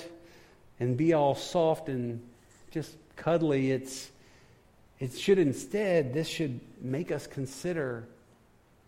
and 0.79 0.95
be 0.95 1.13
all 1.13 1.35
soft 1.35 1.89
and 1.89 2.21
just 2.71 2.95
cuddly. 3.15 3.71
It's, 3.71 4.11
it 4.99 5.17
should 5.17 5.39
instead, 5.39 6.13
this 6.13 6.27
should 6.27 6.59
make 6.81 7.11
us 7.11 7.25
consider, 7.25 8.07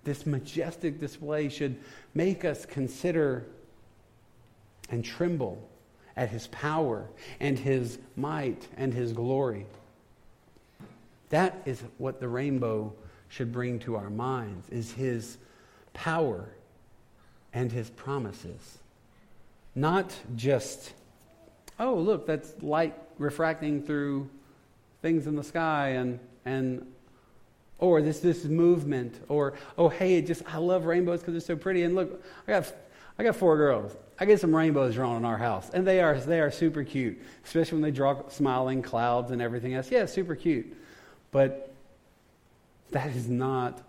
this 0.04 0.26
majestic 0.26 1.00
display 1.00 1.50
should 1.50 1.78
make 2.14 2.46
us 2.46 2.66
consider 2.66 3.46
and 4.92 5.04
tremble 5.04 5.68
at 6.16 6.30
his 6.30 6.48
power 6.48 7.08
and 7.40 7.58
his 7.58 7.98
might 8.16 8.68
and 8.78 8.94
his 8.94 9.14
glory. 9.14 9.66
That 11.30 11.62
is 11.66 11.82
what 11.98 12.20
the 12.20 12.28
rainbow 12.28 12.94
should 13.30 13.52
bring 13.52 13.80
to 13.80 13.96
our 13.96 14.10
minds 14.10 14.70
is 14.70 14.92
his 14.92 15.38
power 15.94 16.50
and 17.54 17.72
his 17.72 17.90
promises. 17.92 18.80
Not 19.76 20.14
just, 20.36 20.94
oh, 21.80 21.96
look, 21.96 22.28
that's 22.28 22.54
light 22.62 22.96
refracting 23.18 23.84
through 23.84 24.30
things 25.02 25.28
in 25.28 25.36
the 25.36 25.44
sky 25.44 25.90
and 25.90 26.20
and 26.46 26.86
or 27.78 28.02
this 28.02 28.20
this 28.20 28.44
movement 28.46 29.22
or 29.30 29.54
oh 29.78 29.88
hey 29.88 30.18
it 30.18 30.28
just 30.28 30.44
I 30.54 30.58
love 30.58 30.86
rainbows 30.86 31.22
because 31.22 31.34
they're 31.34 31.56
so 31.56 31.56
pretty 31.56 31.84
and 31.84 31.96
look 31.96 32.22
I 32.48 32.52
got 32.52 32.74
I 33.18 33.24
got 33.24 33.36
four 33.38 33.56
girls 33.56 33.96
I 34.20 34.26
get 34.26 34.42
some 34.42 34.54
rainbows 34.54 34.96
drawn 34.96 35.16
in 35.16 35.26
our 35.26 35.38
house, 35.38 35.70
and 35.74 35.88
they 35.88 36.02
are 36.02 36.20
they 36.20 36.42
are 36.42 36.52
super 36.52 36.84
cute, 36.84 37.22
especially 37.46 37.78
when 37.78 37.84
they 37.84 37.92
draw 37.92 38.28
smiling 38.28 38.82
clouds 38.82 39.32
and 39.32 39.42
everything 39.42 39.76
else. 39.76 39.90
Yeah, 39.90 40.06
super 40.08 40.36
cute, 40.36 40.76
but 41.32 41.69
that 42.92 43.16
is 43.16 43.28
not 43.28 43.82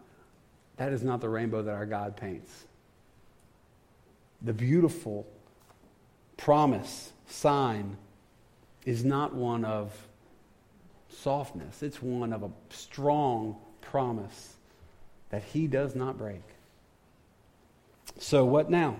that 0.76 0.92
is 0.92 1.02
not 1.02 1.20
the 1.20 1.28
rainbow 1.28 1.62
that 1.62 1.74
our 1.74 1.84
God 1.84 2.16
paints. 2.16 2.64
The 4.40 4.54
beautiful 4.54 5.26
promise 6.38 7.12
sign 7.26 7.98
is 8.86 9.04
not 9.04 9.34
one 9.34 9.64
of 9.64 9.94
softness; 11.10 11.82
it's 11.82 12.00
one 12.00 12.32
of 12.32 12.42
a 12.42 12.50
strong 12.70 13.56
promise 13.82 14.54
that 15.28 15.42
He 15.42 15.66
does 15.66 15.94
not 15.94 16.16
break. 16.16 16.42
So, 18.18 18.44
what 18.44 18.70
now? 18.70 18.96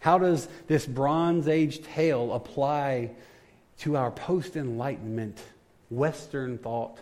How 0.00 0.18
does 0.18 0.48
this 0.66 0.86
Bronze 0.86 1.48
Age 1.48 1.82
tale 1.82 2.32
apply 2.32 3.10
to 3.78 3.96
our 3.96 4.10
post 4.10 4.56
Enlightenment 4.56 5.38
Western 5.90 6.58
thought? 6.58 6.98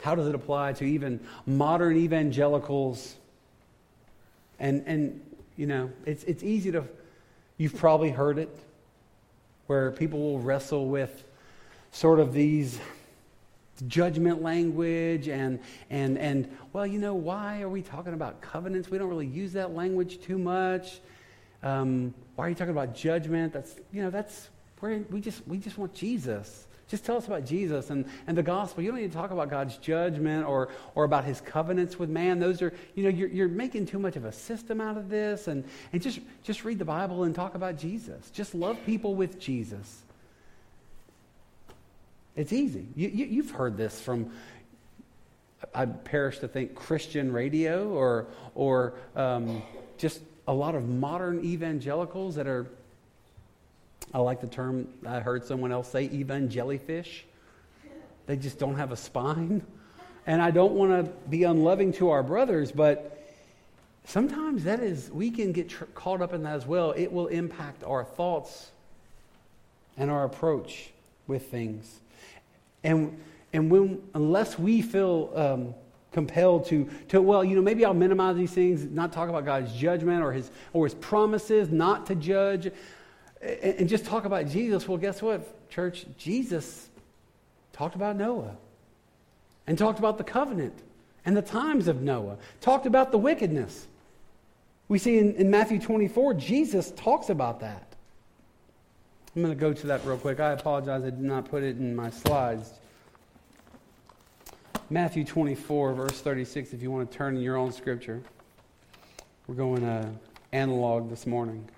How 0.00 0.14
does 0.14 0.28
it 0.28 0.34
apply 0.34 0.74
to 0.74 0.84
even 0.84 1.20
modern 1.46 1.96
evangelicals? 1.96 3.16
And, 4.58 4.82
and 4.86 5.20
you 5.56 5.66
know, 5.66 5.90
it's, 6.06 6.24
it's 6.24 6.42
easy 6.42 6.72
to, 6.72 6.84
you've 7.56 7.76
probably 7.76 8.10
heard 8.10 8.38
it, 8.38 8.56
where 9.66 9.90
people 9.90 10.20
will 10.20 10.38
wrestle 10.38 10.88
with 10.88 11.24
sort 11.92 12.20
of 12.20 12.32
these 12.32 12.78
judgment 13.86 14.42
language 14.42 15.28
and 15.28 15.60
and 15.88 16.18
and 16.18 16.56
well 16.72 16.84
you 16.84 16.98
know 16.98 17.14
why 17.14 17.62
are 17.62 17.68
we 17.68 17.80
talking 17.80 18.12
about 18.12 18.40
covenants? 18.40 18.90
We 18.90 18.98
don't 18.98 19.08
really 19.08 19.26
use 19.26 19.52
that 19.52 19.72
language 19.72 20.20
too 20.20 20.36
much. 20.36 20.98
Um, 21.62 22.12
why 22.34 22.46
are 22.46 22.48
you 22.48 22.56
talking 22.56 22.72
about 22.72 22.96
judgment? 22.96 23.52
That's 23.52 23.76
you 23.92 24.02
know 24.02 24.10
that's 24.10 24.48
where 24.80 24.98
we 25.10 25.20
just 25.20 25.46
we 25.46 25.58
just 25.58 25.76
want 25.78 25.94
jesus 25.94 26.66
just 26.88 27.04
tell 27.04 27.16
us 27.16 27.26
about 27.26 27.44
jesus 27.44 27.90
and, 27.90 28.06
and 28.26 28.36
the 28.36 28.42
gospel. 28.42 28.82
You 28.82 28.90
don't 28.90 29.00
need 29.00 29.12
to 29.12 29.16
talk 29.16 29.30
about 29.30 29.50
god's 29.50 29.76
judgment 29.76 30.46
or 30.46 30.70
or 30.94 31.04
about 31.04 31.24
his 31.24 31.40
covenants 31.40 31.98
with 31.98 32.10
man. 32.10 32.38
Those 32.38 32.62
are 32.62 32.72
you 32.94 33.04
know 33.04 33.10
you're, 33.10 33.28
you're 33.28 33.48
making 33.48 33.86
too 33.86 33.98
much 33.98 34.16
of 34.16 34.24
a 34.24 34.32
system 34.32 34.80
out 34.80 34.96
of 34.96 35.08
this. 35.08 35.48
And 35.48 35.64
and 35.92 36.02
just 36.02 36.20
just 36.42 36.64
read 36.64 36.78
the 36.78 36.84
bible 36.84 37.24
and 37.24 37.34
talk 37.34 37.54
about 37.54 37.78
jesus. 37.78 38.30
Just 38.30 38.54
love 38.54 38.78
people 38.84 39.14
with 39.14 39.38
jesus. 39.38 40.02
It's 42.38 42.52
easy. 42.52 42.86
You, 42.94 43.08
you, 43.08 43.42
heard 43.42 43.76
this 43.76 44.00
from, 44.00 44.30
I 45.74 45.86
perish 45.86 46.38
to 46.38 46.46
think, 46.46 46.76
Christian 46.76 47.32
radio 47.32 47.88
or, 47.88 48.26
or 48.54 48.94
um, 49.16 49.60
just 49.96 50.20
a 50.46 50.54
lot 50.54 50.76
of 50.76 50.88
modern 50.88 51.44
evangelicals 51.44 52.36
that 52.36 52.46
are, 52.46 52.68
I 54.12 54.18
like 54.18 54.40
the 54.40 54.46
term, 54.46 54.88
I 55.06 55.20
heard 55.20 55.44
someone 55.44 55.72
else 55.72 55.90
say, 55.90 56.04
even 56.04 56.48
jellyfish. 56.48 57.24
They 58.26 58.36
just 58.36 58.58
don't 58.58 58.76
have 58.76 58.92
a 58.92 58.96
spine. 58.96 59.62
And 60.26 60.42
I 60.42 60.50
don't 60.50 60.72
want 60.74 61.04
to 61.04 61.10
be 61.28 61.44
unloving 61.44 61.92
to 61.94 62.10
our 62.10 62.22
brothers, 62.22 62.70
but 62.70 63.18
sometimes 64.04 64.64
that 64.64 64.80
is, 64.80 65.10
we 65.10 65.30
can 65.30 65.52
get 65.52 65.70
tr- 65.70 65.84
caught 65.94 66.20
up 66.20 66.32
in 66.32 66.42
that 66.42 66.54
as 66.54 66.66
well. 66.66 66.92
It 66.92 67.10
will 67.12 67.28
impact 67.28 67.84
our 67.84 68.04
thoughts 68.04 68.70
and 69.96 70.10
our 70.10 70.24
approach 70.24 70.90
with 71.26 71.50
things. 71.50 72.00
And, 72.84 73.18
and 73.52 73.70
when, 73.70 74.02
unless 74.14 74.58
we 74.58 74.82
feel 74.82 75.32
um, 75.34 75.74
compelled 76.12 76.66
to, 76.66 76.88
to, 77.08 77.20
well, 77.22 77.44
you 77.44 77.56
know, 77.56 77.62
maybe 77.62 77.84
I'll 77.84 77.94
minimize 77.94 78.36
these 78.36 78.52
things, 78.52 78.84
not 78.84 79.12
talk 79.12 79.28
about 79.28 79.44
God's 79.44 79.72
judgment 79.74 80.22
or 80.22 80.32
his, 80.32 80.50
or 80.72 80.84
his 80.84 80.94
promises, 80.94 81.70
not 81.70 82.06
to 82.06 82.14
judge, 82.14 82.70
and, 83.40 83.88
just 83.88 84.04
talk 84.04 84.24
about 84.24 84.48
Jesus. 84.48 84.88
Well, 84.88 84.98
guess 84.98 85.22
what, 85.22 85.70
church? 85.70 86.06
Jesus 86.16 86.88
talked 87.72 87.94
about 87.94 88.16
Noah 88.16 88.56
and 89.66 89.78
talked 89.78 89.98
about 89.98 90.18
the 90.18 90.24
covenant 90.24 90.74
and 91.24 91.36
the 91.36 91.42
times 91.42 91.88
of 91.88 92.00
Noah, 92.00 92.38
talked 92.60 92.86
about 92.86 93.12
the 93.12 93.18
wickedness. 93.18 93.86
We 94.88 94.98
see 94.98 95.18
in, 95.18 95.34
in 95.34 95.50
Matthew 95.50 95.78
24, 95.78 96.34
Jesus 96.34 96.90
talks 96.92 97.28
about 97.28 97.60
that. 97.60 97.84
I'm 99.36 99.42
going 99.42 99.54
to 99.54 99.60
go 99.60 99.72
to 99.72 99.86
that 99.88 100.04
real 100.04 100.16
quick. 100.16 100.40
I 100.40 100.52
apologize, 100.52 101.02
I 101.02 101.10
did 101.10 101.20
not 101.20 101.44
put 101.44 101.62
it 101.62 101.76
in 101.76 101.94
my 101.94 102.10
slides. 102.10 102.72
Matthew 104.90 105.22
24, 105.22 105.92
verse 105.92 106.20
36, 106.22 106.72
if 106.72 106.82
you 106.82 106.90
want 106.90 107.10
to 107.10 107.16
turn 107.16 107.36
in 107.36 107.42
your 107.42 107.56
own 107.56 107.72
scripture. 107.72 108.22
We're 109.46 109.54
going 109.54 109.82
to 109.82 110.10
analog 110.52 111.10
this 111.10 111.26
morning. 111.26 111.68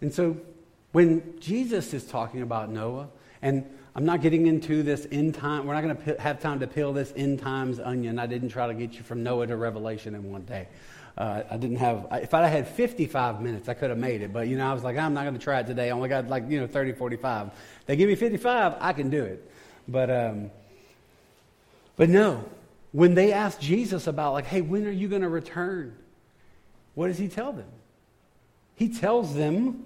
And 0.00 0.12
so 0.12 0.36
when 0.92 1.38
Jesus 1.40 1.92
is 1.92 2.04
talking 2.04 2.42
about 2.42 2.70
Noah, 2.70 3.08
and 3.42 3.64
I'm 3.94 4.04
not 4.04 4.20
getting 4.20 4.46
into 4.46 4.82
this 4.82 5.06
end 5.10 5.34
time, 5.34 5.66
we're 5.66 5.74
not 5.74 5.82
going 5.82 5.96
to 5.96 6.20
have 6.20 6.40
time 6.40 6.60
to 6.60 6.66
peel 6.66 6.92
this 6.92 7.12
end 7.16 7.40
times 7.40 7.80
onion. 7.80 8.18
I 8.18 8.26
didn't 8.26 8.50
try 8.50 8.66
to 8.66 8.74
get 8.74 8.94
you 8.94 9.02
from 9.02 9.22
Noah 9.22 9.46
to 9.48 9.56
Revelation 9.56 10.14
in 10.14 10.30
one 10.30 10.42
day. 10.42 10.68
Uh, 11.16 11.42
I 11.50 11.56
didn't 11.56 11.78
have, 11.78 12.06
if 12.12 12.32
I 12.32 12.46
had 12.46 12.68
55 12.68 13.40
minutes, 13.40 13.68
I 13.68 13.74
could 13.74 13.90
have 13.90 13.98
made 13.98 14.22
it. 14.22 14.32
But, 14.32 14.46
you 14.46 14.56
know, 14.56 14.70
I 14.70 14.72
was 14.72 14.84
like, 14.84 14.96
I'm 14.96 15.14
not 15.14 15.22
going 15.22 15.34
to 15.34 15.40
try 15.40 15.58
it 15.58 15.66
today. 15.66 15.88
I 15.88 15.90
only 15.90 16.08
got 16.08 16.28
like, 16.28 16.48
you 16.48 16.60
know, 16.60 16.68
30, 16.68 16.92
45. 16.92 17.50
They 17.86 17.96
give 17.96 18.08
me 18.08 18.14
55, 18.14 18.76
I 18.78 18.92
can 18.92 19.10
do 19.10 19.24
it. 19.24 19.50
But, 19.88 20.10
um, 20.10 20.50
but 21.96 22.08
no, 22.08 22.44
when 22.92 23.14
they 23.14 23.32
ask 23.32 23.58
Jesus 23.58 24.06
about, 24.06 24.32
like, 24.32 24.46
hey, 24.46 24.60
when 24.60 24.86
are 24.86 24.92
you 24.92 25.08
going 25.08 25.22
to 25.22 25.28
return? 25.28 25.96
What 26.94 27.08
does 27.08 27.18
he 27.18 27.26
tell 27.26 27.52
them? 27.52 27.68
He 28.78 28.88
tells 28.88 29.34
them, 29.34 29.84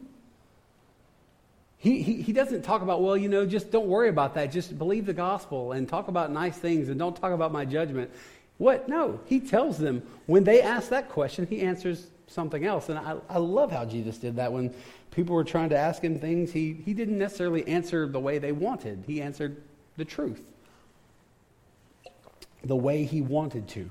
he, 1.79 2.03
he, 2.03 2.21
he 2.21 2.35
doesn't 2.35 2.61
talk 2.61 2.83
about, 2.83 3.01
well, 3.01 3.17
you 3.17 3.31
know, 3.31 3.47
just 3.47 3.71
don't 3.71 3.87
worry 3.87 4.11
about 4.11 4.35
that. 4.35 4.53
Just 4.53 4.79
believe 4.79 5.07
the 5.07 5.15
gospel 5.15 5.73
and 5.73 5.89
talk 5.89 6.09
about 6.09 6.31
nice 6.31 6.59
things 6.59 6.91
and 6.91 6.99
don't 6.99 7.17
talk 7.17 7.33
about 7.33 7.53
my 7.53 7.65
judgment. 7.65 8.11
What? 8.59 8.91
No. 8.91 9.19
He 9.25 9.41
tells 9.41 9.79
them 9.79 10.03
when 10.27 10.45
they 10.45 10.61
ask 10.61 10.91
that 10.91 11.09
question, 11.09 11.47
he 11.47 11.63
answers 11.63 12.07
something 12.27 12.67
else. 12.67 12.91
And 12.91 12.99
I, 12.99 13.17
I 13.31 13.39
love 13.39 13.73
how 13.73 13.87
Jesus 13.87 14.19
did 14.19 14.37
that 14.37 14.53
when 14.53 14.75
people 15.11 15.35
were 15.35 15.43
trying 15.43 15.71
to 15.71 15.79
ask 15.79 16.05
him 16.05 16.19
things. 16.19 16.53
He, 16.53 16.75
he 16.75 16.93
didn't 16.93 17.17
necessarily 17.17 17.67
answer 17.67 18.07
the 18.07 18.21
way 18.21 18.39
they 18.39 18.53
wanted, 18.53 19.05
he 19.07 19.23
answered 19.23 19.57
the 19.97 20.05
truth, 20.05 20.43
the 22.63 22.77
way 22.77 23.05
he 23.05 23.23
wanted 23.23 23.69
to. 23.69 23.91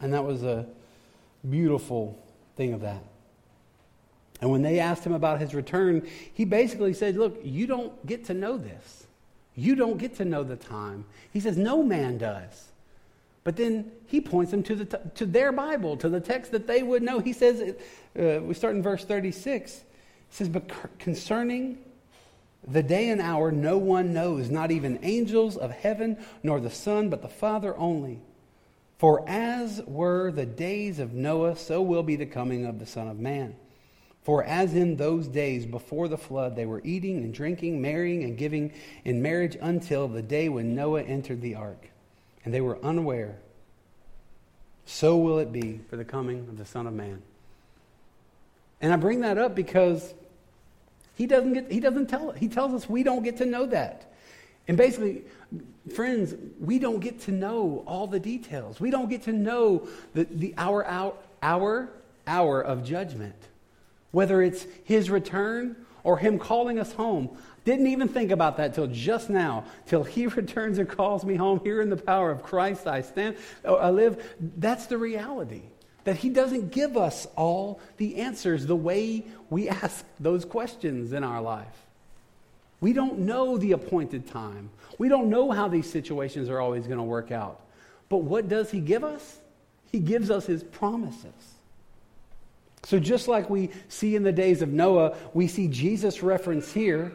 And 0.00 0.14
that 0.14 0.24
was 0.24 0.42
a 0.42 0.64
beautiful 1.48 2.18
thing 2.56 2.72
of 2.72 2.80
that. 2.80 3.04
And 4.42 4.50
when 4.50 4.60
they 4.60 4.80
asked 4.80 5.06
him 5.06 5.14
about 5.14 5.40
his 5.40 5.54
return, 5.54 6.06
he 6.34 6.44
basically 6.44 6.92
said, 6.92 7.16
Look, 7.16 7.40
you 7.44 7.68
don't 7.68 8.04
get 8.04 8.24
to 8.26 8.34
know 8.34 8.58
this. 8.58 9.06
You 9.54 9.76
don't 9.76 9.98
get 9.98 10.16
to 10.16 10.24
know 10.24 10.42
the 10.42 10.56
time. 10.56 11.04
He 11.32 11.38
says, 11.38 11.56
No 11.56 11.82
man 11.82 12.18
does. 12.18 12.68
But 13.44 13.56
then 13.56 13.92
he 14.06 14.20
points 14.20 14.50
them 14.50 14.64
to, 14.64 14.74
the 14.74 15.00
to 15.14 15.26
their 15.26 15.52
Bible, 15.52 15.96
to 15.96 16.08
the 16.08 16.20
text 16.20 16.50
that 16.52 16.66
they 16.66 16.82
would 16.82 17.02
know. 17.02 17.20
He 17.20 17.32
says, 17.32 17.76
uh, 18.18 18.40
we 18.42 18.54
start 18.54 18.74
in 18.74 18.82
verse 18.82 19.04
36. 19.04 19.72
He 19.72 19.82
says, 20.30 20.48
But 20.48 20.70
concerning 20.98 21.78
the 22.66 22.82
day 22.82 23.10
and 23.10 23.20
hour, 23.20 23.52
no 23.52 23.78
one 23.78 24.12
knows, 24.12 24.50
not 24.50 24.72
even 24.72 24.98
angels 25.02 25.56
of 25.56 25.70
heaven, 25.70 26.16
nor 26.42 26.58
the 26.58 26.70
Son, 26.70 27.10
but 27.10 27.22
the 27.22 27.28
Father 27.28 27.76
only. 27.76 28.20
For 28.98 29.24
as 29.28 29.82
were 29.86 30.32
the 30.32 30.46
days 30.46 30.98
of 30.98 31.12
Noah, 31.12 31.56
so 31.56 31.80
will 31.80 32.02
be 32.02 32.16
the 32.16 32.26
coming 32.26 32.66
of 32.66 32.80
the 32.80 32.86
Son 32.86 33.06
of 33.06 33.20
Man. 33.20 33.54
For 34.22 34.44
as 34.44 34.74
in 34.74 34.96
those 34.96 35.26
days 35.26 35.66
before 35.66 36.06
the 36.06 36.16
flood, 36.16 36.54
they 36.54 36.66
were 36.66 36.80
eating 36.84 37.18
and 37.18 37.34
drinking, 37.34 37.82
marrying 37.82 38.22
and 38.22 38.38
giving 38.38 38.72
in 39.04 39.20
marriage 39.20 39.56
until 39.60 40.06
the 40.06 40.22
day 40.22 40.48
when 40.48 40.74
Noah 40.74 41.02
entered 41.02 41.40
the 41.40 41.56
ark 41.56 41.90
and 42.44 42.54
they 42.54 42.60
were 42.60 42.78
unaware, 42.84 43.36
so 44.84 45.16
will 45.16 45.38
it 45.38 45.52
be 45.52 45.80
for 45.90 45.96
the 45.96 46.04
coming 46.04 46.40
of 46.48 46.56
the 46.56 46.64
Son 46.64 46.86
of 46.86 46.94
Man. 46.94 47.22
And 48.80 48.92
I 48.92 48.96
bring 48.96 49.20
that 49.20 49.38
up 49.38 49.54
because 49.54 50.14
he 51.14 51.26
doesn't 51.26 51.52
get 51.52 51.70
he 51.70 51.78
doesn't 51.78 52.06
tell 52.06 52.32
he 52.32 52.48
tells 52.48 52.72
us 52.74 52.88
we 52.88 53.02
don't 53.02 53.22
get 53.22 53.36
to 53.38 53.46
know 53.46 53.66
that. 53.66 54.12
And 54.68 54.76
basically, 54.76 55.22
friends, 55.94 56.34
we 56.60 56.78
don't 56.78 57.00
get 57.00 57.20
to 57.22 57.32
know 57.32 57.82
all 57.86 58.06
the 58.06 58.20
details. 58.20 58.80
We 58.80 58.90
don't 58.90 59.10
get 59.10 59.22
to 59.24 59.32
know 59.32 59.88
the, 60.14 60.24
the 60.24 60.54
hour, 60.56 60.86
hour, 60.86 61.14
hour, 61.42 61.88
hour 62.26 62.60
of 62.60 62.84
judgment. 62.84 63.34
Whether 64.12 64.42
it's 64.42 64.66
his 64.84 65.10
return 65.10 65.76
or 66.04 66.18
him 66.18 66.38
calling 66.38 66.78
us 66.78 66.92
home. 66.92 67.30
Didn't 67.64 67.86
even 67.86 68.08
think 68.08 68.30
about 68.30 68.56
that 68.56 68.74
till 68.74 68.88
just 68.88 69.30
now, 69.30 69.64
till 69.86 70.04
he 70.04 70.26
returns 70.38 70.78
and 70.78 70.88
calls 70.88 71.24
me 71.24 71.36
home. 71.36 71.60
Here 71.62 71.80
in 71.80 71.90
the 71.90 71.96
power 71.96 72.30
of 72.30 72.42
Christ 72.42 72.86
I 72.86 73.02
stand, 73.02 73.36
oh, 73.64 73.76
I 73.76 73.90
live. 73.90 74.24
That's 74.56 74.86
the 74.86 74.98
reality. 74.98 75.62
That 76.04 76.16
he 76.16 76.30
doesn't 76.30 76.72
give 76.72 76.96
us 76.96 77.28
all 77.36 77.80
the 77.96 78.16
answers 78.16 78.66
the 78.66 78.76
way 78.76 79.24
we 79.50 79.68
ask 79.82 80.04
those 80.18 80.44
questions 80.44 81.12
in 81.12 81.24
our 81.24 81.40
life. 81.40 81.66
We 82.80 82.92
don't 82.92 83.20
know 83.20 83.58
the 83.58 83.72
appointed 83.72 84.26
time. 84.26 84.70
We 84.98 85.08
don't 85.08 85.30
know 85.30 85.52
how 85.52 85.68
these 85.68 85.88
situations 85.88 86.48
are 86.48 86.60
always 86.60 86.86
going 86.86 86.98
to 86.98 87.04
work 87.04 87.30
out. 87.30 87.60
But 88.08 88.18
what 88.18 88.48
does 88.48 88.72
he 88.72 88.80
give 88.80 89.04
us? 89.04 89.38
He 89.92 90.00
gives 90.00 90.30
us 90.32 90.46
his 90.46 90.64
promises. 90.64 91.32
So, 92.84 92.98
just 92.98 93.28
like 93.28 93.48
we 93.48 93.70
see 93.88 94.16
in 94.16 94.22
the 94.22 94.32
days 94.32 94.62
of 94.62 94.70
Noah, 94.70 95.16
we 95.34 95.46
see 95.46 95.68
Jesus 95.68 96.22
reference 96.22 96.72
here 96.72 97.12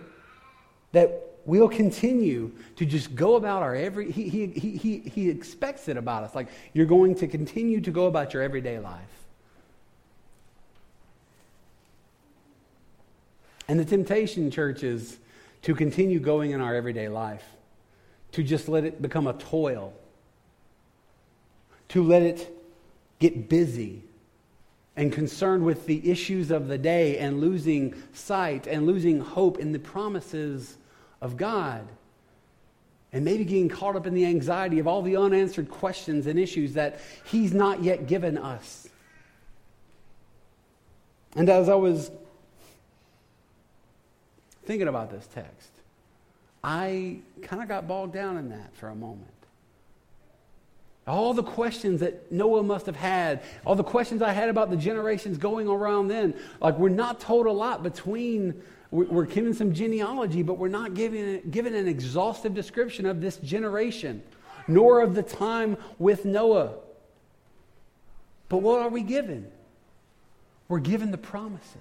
that 0.93 1.23
we'll 1.45 1.69
continue 1.69 2.51
to 2.75 2.86
just 2.86 3.15
go 3.15 3.36
about 3.36 3.63
our 3.63 3.75
every 3.75 4.12
he, 4.12 4.30
he, 4.30 4.47
he, 4.47 4.97
he 4.99 5.30
expects 5.30 5.88
it 5.88 5.97
about 5.97 6.23
us. 6.23 6.36
Like 6.36 6.47
you're 6.73 6.86
going 6.86 7.15
to 7.15 7.27
continue 7.27 7.82
to 7.82 7.91
go 7.91 8.06
about 8.06 8.34
your 8.34 8.43
everyday 8.43 8.80
life. 8.80 9.01
And 13.67 13.80
the 13.80 13.86
temptation 13.86 14.49
church 14.51 14.84
is 14.84 15.17
to 15.63 15.75
continue 15.75 16.19
going 16.19 16.51
in 16.51 16.62
our 16.62 16.73
everyday 16.75 17.10
life 17.10 17.43
to 18.34 18.43
just 18.43 18.69
let 18.69 18.86
it 18.86 19.01
become 19.01 19.27
a 19.27 19.34
toil 19.34 19.93
to 21.89 22.03
let 22.03 22.21
it 22.21 22.53
get 23.19 23.49
busy 23.49 24.03
and 24.97 25.13
concerned 25.13 25.63
with 25.63 25.86
the 25.86 26.10
issues 26.10 26.49
of 26.49 26.67
the 26.67 26.77
day 26.77 27.19
and 27.19 27.39
losing 27.39 27.93
sight 28.13 28.65
and 28.65 28.88
losing 28.88 29.19
hope 29.19 29.60
in 29.60 29.71
the 29.71 29.79
promises 29.79 30.75
of 31.21 31.38
God. 31.38 31.88
And 33.13 33.23
maybe 33.23 33.45
getting 33.45 33.69
caught 33.69 33.95
up 33.95 34.07
in 34.07 34.15
the 34.15 34.25
anxiety 34.25 34.79
of 34.79 34.88
all 34.88 35.03
the 35.03 35.15
unanswered 35.15 35.69
questions 35.69 36.27
and 36.27 36.38
issues 36.38 36.73
that 36.73 36.99
He's 37.25 37.53
not 37.53 37.83
yet 37.83 38.07
given 38.07 38.38
us. 38.38 38.89
And 41.36 41.47
as 41.47 41.69
I 41.69 41.75
was 41.75 42.12
thinking 44.65 44.88
about 44.88 45.12
this 45.12 45.27
text, 45.27 45.69
I 46.63 47.19
kind 47.43 47.62
of 47.62 47.67
got 47.67 47.88
bogged 47.88 48.13
down 48.13 48.38
in 48.38 48.49
that 48.49 48.75
for 48.75 48.89
a 48.89 48.95
moment. 48.95 49.37
All 51.08 51.34
the 51.34 51.43
questions 51.43 52.02
that 52.02 52.30
Noah 52.32 52.63
must 52.63 52.86
have 52.86 52.98
had, 52.98 53.41
all 53.65 53.76
the 53.76 53.84
questions 53.84 54.22
I 54.22 54.34
had 54.34 54.50
about 54.50 54.70
the 54.70 54.76
generations 54.76 55.38
going 55.38 55.67
around 55.67 56.10
then, 56.10 56.34
like 56.60 56.78
we're 56.78 56.89
not 56.89 57.22
told 57.22 57.46
a 57.46 57.52
lot 57.52 57.82
between, 57.82 58.62
we're 58.91 59.26
given 59.26 59.54
some 59.54 59.74
genealogy, 59.74 60.43
but 60.43 60.58
we're 60.58 60.67
not 60.67 60.96
given, 60.96 61.50
given 61.50 61.74
an 61.76 61.88
exhaustive 61.88 62.54
description 62.54 63.06
of 63.06 63.22
this 63.22 63.38
generation, 63.38 64.22
nor 64.67 65.02
of 65.02 65.15
the 65.15 65.24
time 65.24 65.78
with 65.98 66.26
Noah. 66.26 66.74
But 68.50 68.58
what 68.58 68.82
are 68.82 68.89
we 68.89 69.02
given? 69.02 69.50
We're 70.67 70.80
given 70.80 71.12
the 71.12 71.17
promises. 71.17 71.78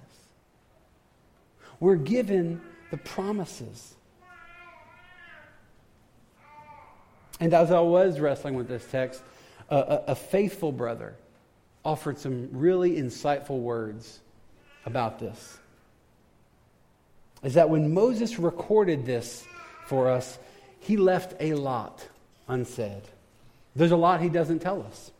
We're 1.81 1.95
given 1.95 2.61
the 2.91 2.97
promises. 2.97 3.96
And 7.39 7.53
as 7.53 7.71
I 7.71 7.79
was 7.79 8.19
wrestling 8.19 8.55
with 8.55 8.67
this 8.67 8.85
text, 8.89 9.21
a, 9.69 9.77
a, 9.77 10.03
a 10.07 10.15
faithful 10.15 10.71
brother 10.71 11.15
offered 11.85 12.17
some 12.17 12.49
really 12.51 12.97
insightful 12.97 13.59
words 13.59 14.19
about 14.85 15.19
this. 15.19 15.57
Is 17.43 17.53
that 17.53 17.69
when 17.69 17.93
Moses 17.93 18.39
recorded 18.39 19.05
this 19.05 19.45
for 19.85 20.09
us, 20.09 20.39
he 20.79 20.97
left 20.97 21.35
a 21.39 21.53
lot 21.53 22.05
unsaid. 22.47 23.01
There's 23.75 23.91
a 23.91 23.97
lot 23.97 24.21
he 24.21 24.29
doesn't 24.29 24.59
tell 24.59 24.81
us. 24.81 25.11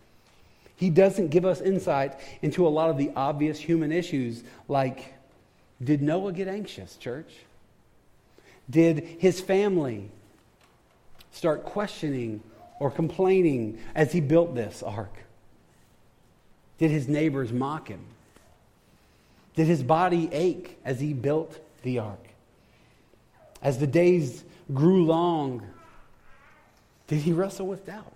He 0.76 0.90
doesn't 0.90 1.30
give 1.30 1.46
us 1.46 1.62
insight 1.62 2.14
into 2.42 2.68
a 2.68 2.70
lot 2.70 2.90
of 2.90 2.98
the 2.98 3.12
obvious 3.16 3.60
human 3.60 3.92
issues, 3.92 4.44
like 4.68 5.14
did 5.84 6.02
Noah 6.02 6.34
get 6.34 6.48
anxious, 6.48 6.96
church? 6.96 7.32
Did 8.70 9.00
his 9.20 9.40
family 9.40 10.10
start 11.32 11.66
questioning 11.66 12.42
or 12.80 12.92
complaining 12.92 13.80
as 13.96 14.12
he 14.12 14.22
built 14.22 14.56
this 14.56 14.84
ark? 14.84 15.14
Did 16.78 16.92
his 16.92 17.08
neighbors 17.08 17.52
mock 17.52 17.88
him? 17.88 18.06
Did 19.56 19.68
his 19.68 19.82
body 19.82 20.30
ache 20.32 20.78
as 20.86 21.00
he 21.00 21.14
built 21.14 21.60
the 21.82 22.00
ark? 22.00 22.28
As 23.62 23.80
the 23.80 23.88
days 23.88 24.44
grew 24.74 25.06
long, 25.06 25.66
did 27.08 27.22
he 27.22 27.34
wrestle 27.34 27.66
with 27.66 27.86
doubt? 27.86 28.14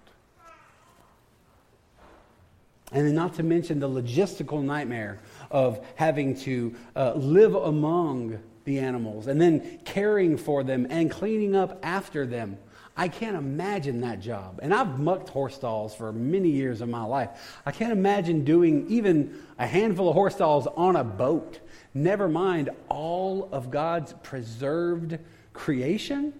And 2.91 3.07
then, 3.07 3.15
not 3.15 3.35
to 3.35 3.43
mention 3.43 3.79
the 3.79 3.87
logistical 3.87 4.61
nightmare 4.61 5.19
of 5.49 5.83
having 5.95 6.35
to 6.41 6.75
uh, 6.95 7.13
live 7.13 7.55
among 7.55 8.37
the 8.65 8.79
animals 8.79 9.27
and 9.27 9.41
then 9.41 9.79
caring 9.85 10.37
for 10.37 10.63
them 10.63 10.85
and 10.89 11.09
cleaning 11.09 11.55
up 11.55 11.79
after 11.83 12.25
them 12.25 12.57
I 12.95 13.07
can't 13.07 13.37
imagine 13.37 14.01
that 14.01 14.19
job. 14.19 14.59
And 14.61 14.73
I've 14.73 14.99
mucked 14.99 15.29
horse 15.29 15.55
stalls 15.55 15.95
for 15.95 16.11
many 16.11 16.49
years 16.49 16.81
of 16.81 16.89
my 16.89 17.03
life. 17.03 17.61
I 17.65 17.71
can't 17.71 17.91
imagine 17.91 18.43
doing 18.43 18.85
even 18.89 19.39
a 19.57 19.65
handful 19.65 20.09
of 20.09 20.13
horse 20.13 20.35
stalls 20.35 20.67
on 20.67 20.95
a 20.95 21.03
boat. 21.03 21.59
Never 21.93 22.27
mind 22.27 22.69
all 22.89 23.47
of 23.51 23.71
God's 23.71 24.13
preserved 24.23 25.19
creation. 25.53 26.33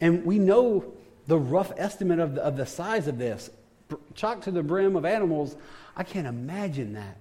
And 0.00 0.24
we 0.24 0.38
know 0.38 0.92
the 1.26 1.38
rough 1.38 1.72
estimate 1.76 2.18
of 2.18 2.34
the, 2.34 2.42
of 2.42 2.56
the 2.56 2.66
size 2.66 3.06
of 3.06 3.18
this. 3.18 3.50
Chock 4.14 4.42
to 4.42 4.50
the 4.50 4.62
brim 4.62 4.96
of 4.96 5.04
animals. 5.04 5.56
I 5.96 6.02
can't 6.02 6.26
imagine 6.26 6.94
that. 6.94 7.16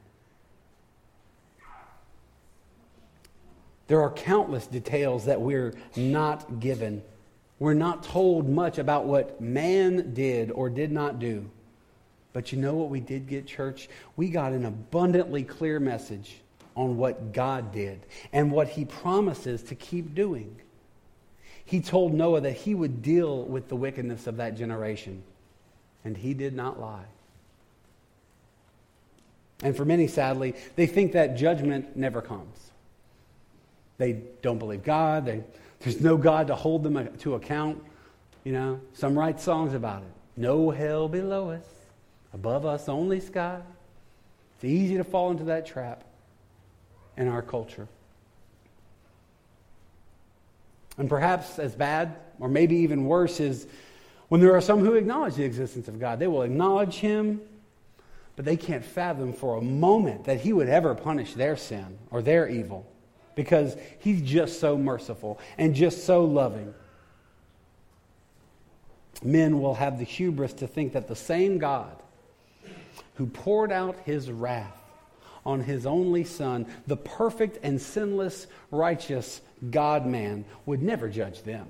There 3.88 4.02
are 4.02 4.12
countless 4.12 4.66
details 4.66 5.26
that 5.26 5.40
we're 5.40 5.76
not 5.96 6.60
given 6.60 7.04
we're 7.60 7.74
not 7.74 8.04
told 8.04 8.50
much 8.50 8.78
about 8.78 9.06
what 9.06 9.40
man 9.40 10.14
did 10.14 10.52
or 10.52 10.70
did 10.70 10.92
not 10.92 11.20
do. 11.20 11.50
But 12.34 12.52
you 12.52 12.58
know 12.58 12.76
what 12.76 12.90
we 12.90 13.00
did 13.00 13.28
get, 13.28 13.48
church? 13.48 13.88
We 14.18 14.30
got 14.30 14.52
an 14.52 14.66
abundantly 14.66 15.44
clear 15.44 15.80
message 15.80 16.42
on 16.76 16.98
what 16.98 17.32
God 17.32 17.72
did 17.72 18.06
and 18.34 18.52
what 18.52 18.68
he 18.68 18.84
promises 18.84 19.64
to 19.64 19.76
keep 19.76 20.14
doing. 20.14 20.58
He 21.64 21.80
told 21.80 22.14
Noah 22.14 22.42
that 22.42 22.52
he 22.52 22.76
would 22.76 23.02
deal 23.02 23.44
with 23.44 23.70
the 23.70 23.76
wickedness 23.76 24.28
of 24.28 24.38
that 24.38 24.58
generation. 24.58 25.24
and 26.04 26.16
he 26.16 26.36
did 26.36 26.54
not 26.54 26.80
lie. 26.80 27.06
And 29.64 29.76
for 29.76 29.84
many, 29.84 30.08
sadly, 30.08 30.54
they 30.76 30.86
think 30.86 31.14
that 31.14 31.36
judgment 31.36 31.98
never 31.98 32.22
comes. 32.22 32.72
They 33.98 34.22
don't 34.42 34.60
believe 34.60 34.84
God. 34.84 35.26
They, 35.26 35.44
there's 35.86 36.02
no 36.02 36.18
God 36.18 36.48
to 36.48 36.56
hold 36.56 36.82
them 36.82 36.98
uh, 36.98 37.04
to 37.20 37.36
account. 37.36 37.82
You 38.44 38.54
know, 38.54 38.82
some 38.94 39.18
write 39.18 39.40
songs 39.40 39.76
about 39.76 40.02
it. 40.02 40.10
No 40.36 40.72
hell 40.72 41.08
below 41.08 41.52
us, 41.52 41.66
above 42.34 42.66
us 42.66 42.90
only 42.90 43.20
sky. 43.20 43.62
It's 44.56 44.64
easy 44.64 44.98
to 44.98 45.04
fall 45.04 45.30
into 45.30 45.44
that 45.46 45.68
trap 45.68 46.04
in 47.18 47.28
our 47.28 47.44
culture. 47.44 47.88
And 50.98 51.08
perhaps 51.08 51.60
as 51.60 51.76
bad, 51.76 52.16
or 52.40 52.50
maybe 52.50 52.78
even 52.78 53.06
worse, 53.06 53.40
is 53.40 53.68
when 54.30 54.42
there 54.42 54.56
are 54.56 54.62
some 54.62 54.80
who 54.80 54.96
acknowledge 54.96 55.36
the 55.36 55.44
existence 55.44 55.88
of 55.88 56.00
God. 56.00 56.18
They 56.18 56.28
will 56.28 56.42
acknowledge 56.42 56.96
Him, 56.96 57.42
but 58.36 58.44
they 58.44 58.58
can't 58.58 58.84
fathom 58.84 59.34
for 59.34 59.58
a 59.58 59.62
moment 59.62 60.26
that 60.26 60.42
He 60.42 60.52
would 60.52 60.68
ever 60.68 60.96
punish 60.96 61.36
their 61.36 61.56
sin 61.56 62.00
or 62.10 62.24
their 62.24 62.50
evil 62.50 62.88
because 63.36 63.76
He's 64.00 64.22
just 64.22 64.60
so 64.60 64.78
merciful 64.78 65.40
and 65.58 65.76
just 65.76 66.06
so 66.06 66.24
loving. 66.24 66.74
Men 69.24 69.62
will 69.62 69.76
have 69.76 69.98
the 69.98 70.06
hubris 70.06 70.54
to 70.54 70.68
think 70.68 70.94
that 70.94 71.08
the 71.08 71.16
same 71.16 71.58
God 71.58 71.96
who 73.16 73.28
poured 73.28 73.72
out 73.72 73.96
His 74.06 74.30
wrath 74.32 74.76
on 75.46 75.62
his 75.62 75.86
only 75.86 76.24
son, 76.24 76.66
the 76.88 76.98
perfect 76.98 77.60
and 77.64 77.80
sinless, 77.80 78.48
righteous 78.72 79.42
God 79.70 80.06
man, 80.06 80.44
would 80.66 80.82
never 80.82 81.08
judge 81.08 81.44
them. 81.44 81.68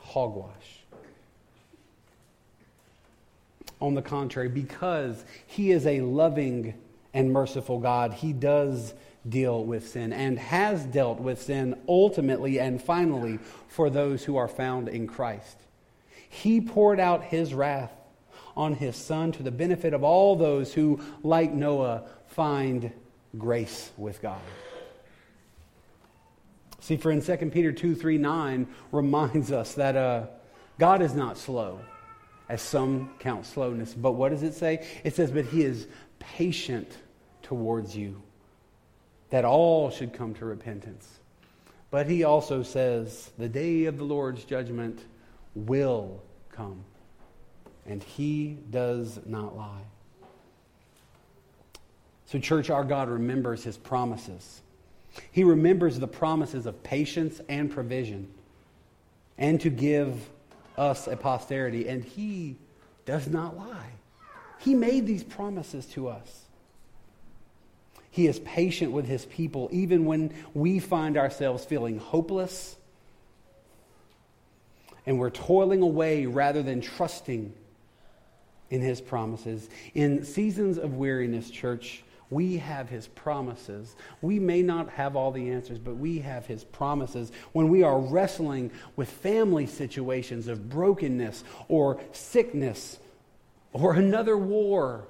Hogwash. 0.00 0.54
On 3.80 3.94
the 3.94 4.02
contrary, 4.02 4.48
because 4.48 5.24
he 5.46 5.70
is 5.70 5.86
a 5.86 6.00
loving 6.00 6.74
and 7.12 7.32
merciful 7.32 7.78
God, 7.78 8.12
he 8.14 8.32
does 8.32 8.94
deal 9.28 9.64
with 9.64 9.88
sin 9.88 10.12
and 10.12 10.38
has 10.38 10.84
dealt 10.84 11.20
with 11.20 11.42
sin 11.42 11.78
ultimately 11.88 12.58
and 12.58 12.82
finally 12.82 13.38
for 13.68 13.90
those 13.90 14.24
who 14.24 14.36
are 14.36 14.48
found 14.48 14.88
in 14.88 15.06
Christ. 15.06 15.56
He 16.28 16.60
poured 16.60 17.00
out 17.00 17.24
his 17.24 17.52
wrath 17.52 17.92
on 18.56 18.74
his 18.74 18.96
son 18.96 19.32
to 19.32 19.42
the 19.42 19.50
benefit 19.50 19.92
of 19.92 20.04
all 20.04 20.36
those 20.36 20.72
who, 20.72 21.00
like 21.22 21.52
Noah, 21.52 22.04
find 22.28 22.92
grace 23.36 23.90
with 23.96 24.22
God. 24.22 24.40
See, 26.80 26.96
for 26.96 27.10
in 27.10 27.20
2 27.20 27.36
Peter 27.50 27.72
2 27.72 27.94
3 27.94 28.18
9 28.18 28.66
reminds 28.90 29.52
us 29.52 29.74
that 29.74 29.96
uh, 29.96 30.26
God 30.78 31.02
is 31.02 31.14
not 31.14 31.36
slow, 31.36 31.80
as 32.48 32.62
some 32.62 33.10
count 33.18 33.46
slowness. 33.46 33.92
But 33.94 34.12
what 34.12 34.30
does 34.30 34.42
it 34.42 34.54
say? 34.54 34.86
It 35.04 35.14
says, 35.14 35.30
But 35.30 35.46
he 35.46 35.62
is 35.62 35.86
patient 36.20 36.98
towards 37.42 37.96
you, 37.96 38.22
that 39.30 39.44
all 39.44 39.90
should 39.90 40.12
come 40.12 40.34
to 40.34 40.44
repentance. 40.44 41.18
But 41.90 42.08
he 42.08 42.22
also 42.22 42.62
says, 42.62 43.30
The 43.36 43.48
day 43.48 43.86
of 43.86 43.98
the 43.98 44.04
Lord's 44.04 44.44
judgment 44.44 45.00
will 45.54 46.22
come 46.52 46.84
and 47.86 48.02
he 48.02 48.56
does 48.70 49.18
not 49.26 49.56
lie. 49.56 49.82
So, 52.26 52.38
church, 52.38 52.70
our 52.70 52.84
God 52.84 53.08
remembers 53.08 53.64
his 53.64 53.76
promises. 53.76 54.62
He 55.32 55.42
remembers 55.42 55.98
the 55.98 56.06
promises 56.06 56.66
of 56.66 56.80
patience 56.84 57.40
and 57.48 57.68
provision, 57.68 58.28
and 59.38 59.60
to 59.60 59.70
give 59.70 60.30
us 60.78 61.08
a 61.08 61.16
posterity, 61.16 61.88
and 61.88 62.04
he 62.04 62.56
does 63.04 63.26
not 63.26 63.56
lie. 63.56 63.90
He 64.60 64.74
made 64.74 65.06
these 65.06 65.24
promises 65.24 65.86
to 65.86 66.08
us. 66.08 66.44
He 68.10 68.26
is 68.26 68.38
patient 68.40 68.92
with 68.92 69.06
his 69.06 69.24
people 69.24 69.68
even 69.72 70.04
when 70.04 70.34
we 70.52 70.78
find 70.78 71.16
ourselves 71.16 71.64
feeling 71.64 71.98
hopeless 71.98 72.76
and 75.06 75.18
we're 75.18 75.30
toiling 75.30 75.80
away 75.80 76.26
rather 76.26 76.62
than 76.62 76.80
trusting 76.80 77.54
in 78.68 78.80
his 78.82 79.00
promises. 79.00 79.68
In 79.94 80.24
seasons 80.24 80.76
of 80.76 80.94
weariness, 80.94 81.50
church, 81.50 82.04
we 82.28 82.58
have 82.58 82.88
his 82.88 83.08
promises. 83.08 83.96
We 84.20 84.38
may 84.38 84.62
not 84.62 84.90
have 84.90 85.16
all 85.16 85.32
the 85.32 85.50
answers, 85.50 85.78
but 85.78 85.96
we 85.96 86.18
have 86.18 86.46
his 86.46 86.64
promises. 86.64 87.32
When 87.52 87.68
we 87.68 87.82
are 87.82 87.98
wrestling 87.98 88.70
with 88.94 89.08
family 89.08 89.66
situations 89.66 90.48
of 90.48 90.68
brokenness 90.68 91.44
or 91.68 91.98
sickness 92.12 92.98
or 93.72 93.94
another 93.94 94.36
war 94.36 95.04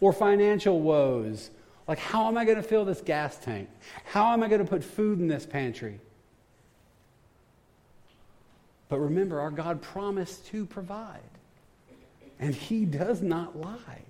or 0.00 0.12
financial 0.12 0.80
woes, 0.80 1.50
like 1.86 1.98
how 1.98 2.28
am 2.28 2.38
I 2.38 2.44
going 2.44 2.56
to 2.56 2.62
fill 2.62 2.84
this 2.84 3.00
gas 3.00 3.36
tank? 3.38 3.68
How 4.04 4.32
am 4.32 4.42
I 4.42 4.48
going 4.48 4.62
to 4.62 4.68
put 4.68 4.82
food 4.82 5.18
in 5.18 5.28
this 5.28 5.46
pantry? 5.46 6.00
But 8.88 9.00
remember, 9.00 9.40
our 9.40 9.50
God 9.50 9.82
promised 9.82 10.46
to 10.48 10.66
provide. 10.66 11.20
And 12.38 12.54
he 12.54 12.84
does 12.84 13.22
not 13.22 13.58
lie. 13.58 14.02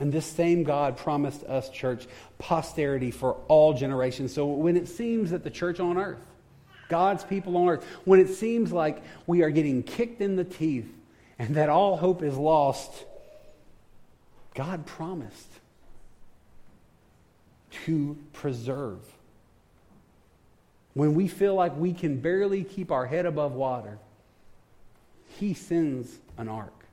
And 0.00 0.10
this 0.12 0.26
same 0.26 0.62
God 0.62 0.96
promised 0.96 1.44
us, 1.44 1.68
church, 1.68 2.06
posterity 2.38 3.10
for 3.10 3.34
all 3.48 3.74
generations. 3.74 4.32
So 4.32 4.46
when 4.46 4.76
it 4.76 4.88
seems 4.88 5.30
that 5.30 5.44
the 5.44 5.50
church 5.50 5.80
on 5.80 5.98
earth, 5.98 6.24
God's 6.92 7.24
people 7.24 7.56
on 7.56 7.70
earth, 7.70 7.86
when 8.04 8.20
it 8.20 8.28
seems 8.28 8.70
like 8.70 9.02
we 9.26 9.40
are 9.40 9.48
getting 9.48 9.82
kicked 9.82 10.20
in 10.20 10.36
the 10.36 10.44
teeth 10.44 10.92
and 11.38 11.56
that 11.56 11.70
all 11.70 11.96
hope 11.96 12.22
is 12.22 12.36
lost, 12.36 12.92
God 14.54 14.84
promised 14.84 15.48
to 17.86 18.18
preserve. 18.34 18.98
When 20.92 21.14
we 21.14 21.28
feel 21.28 21.54
like 21.54 21.74
we 21.78 21.94
can 21.94 22.20
barely 22.20 22.62
keep 22.62 22.92
our 22.92 23.06
head 23.06 23.24
above 23.24 23.54
water, 23.54 23.96
he 25.38 25.54
sends 25.54 26.18
an 26.36 26.46
ark. 26.46 26.84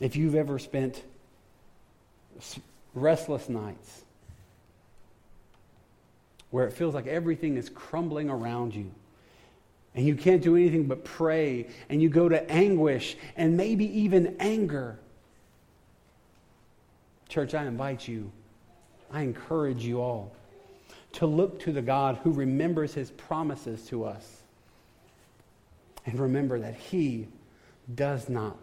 If 0.00 0.16
you've 0.16 0.34
ever 0.34 0.58
spent 0.58 1.00
restless 2.94 3.48
nights 3.48 4.02
where 6.54 6.68
it 6.68 6.72
feels 6.72 6.94
like 6.94 7.08
everything 7.08 7.56
is 7.56 7.68
crumbling 7.68 8.30
around 8.30 8.72
you 8.72 8.88
and 9.96 10.06
you 10.06 10.14
can't 10.14 10.40
do 10.40 10.54
anything 10.54 10.84
but 10.84 11.04
pray 11.04 11.66
and 11.88 12.00
you 12.00 12.08
go 12.08 12.28
to 12.28 12.48
anguish 12.48 13.16
and 13.36 13.56
maybe 13.56 13.84
even 14.02 14.36
anger, 14.38 14.96
church, 17.28 17.54
I 17.54 17.66
invite 17.66 18.06
you, 18.06 18.30
I 19.10 19.22
encourage 19.22 19.84
you 19.84 20.00
all 20.00 20.30
to 21.14 21.26
look 21.26 21.58
to 21.58 21.72
the 21.72 21.82
God 21.82 22.20
who 22.22 22.30
remembers 22.30 22.94
his 22.94 23.10
promises 23.10 23.84
to 23.86 24.04
us 24.04 24.44
and 26.06 26.16
remember 26.20 26.60
that 26.60 26.76
He 26.76 27.26
does 27.92 28.28
not 28.28 28.58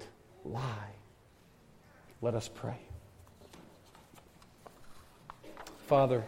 lie. 0.45 0.93
Let 2.21 2.35
us 2.35 2.47
pray. 2.47 2.79
Father, 5.87 6.23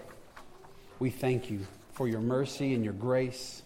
we 1.00 1.10
thank 1.10 1.50
you 1.50 1.66
for 1.94 2.08
your 2.08 2.22
mercy 2.22 2.74
and 2.74 2.84
your 2.84 2.94
grace 2.94 3.62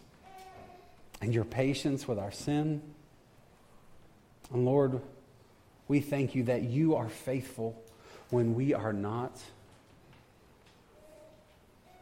and 1.21 1.33
your 1.33 1.45
patience 1.45 2.07
with 2.07 2.19
our 2.19 2.31
sin. 2.31 2.81
And 4.51 4.65
Lord, 4.65 5.01
we 5.87 5.99
thank 5.99 6.35
you 6.35 6.43
that 6.43 6.63
you 6.63 6.95
are 6.95 7.09
faithful 7.09 7.81
when 8.29 8.55
we 8.55 8.73
are 8.73 8.93
not. 8.93 9.37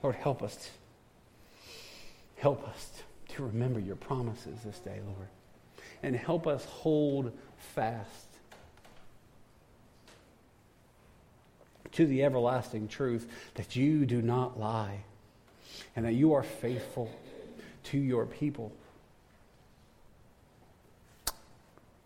Lord, 0.02 0.16
help 0.16 0.44
us. 0.44 0.70
Help 2.38 2.68
us 2.68 3.04
to 3.30 3.44
remember 3.44 3.80
your 3.80 3.96
promises 3.96 4.60
this 4.64 4.80
day, 4.80 5.00
Lord 5.06 5.28
and 6.06 6.16
help 6.16 6.46
us 6.46 6.64
hold 6.66 7.32
fast 7.58 8.28
to 11.92 12.06
the 12.06 12.24
everlasting 12.24 12.88
truth 12.88 13.28
that 13.56 13.76
you 13.76 14.06
do 14.06 14.22
not 14.22 14.60
lie 14.60 15.04
and 15.96 16.06
that 16.06 16.14
you 16.14 16.34
are 16.34 16.44
faithful 16.44 17.10
to 17.86 17.98
your 17.98 18.26
people. 18.26 18.72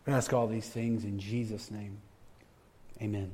Ask 0.07 0.34
all 0.34 0.47
these 0.47 0.67
things 0.67 1.03
in 1.03 1.20
Jesus' 1.20 1.70
name. 1.70 1.97
Amen. 3.01 3.32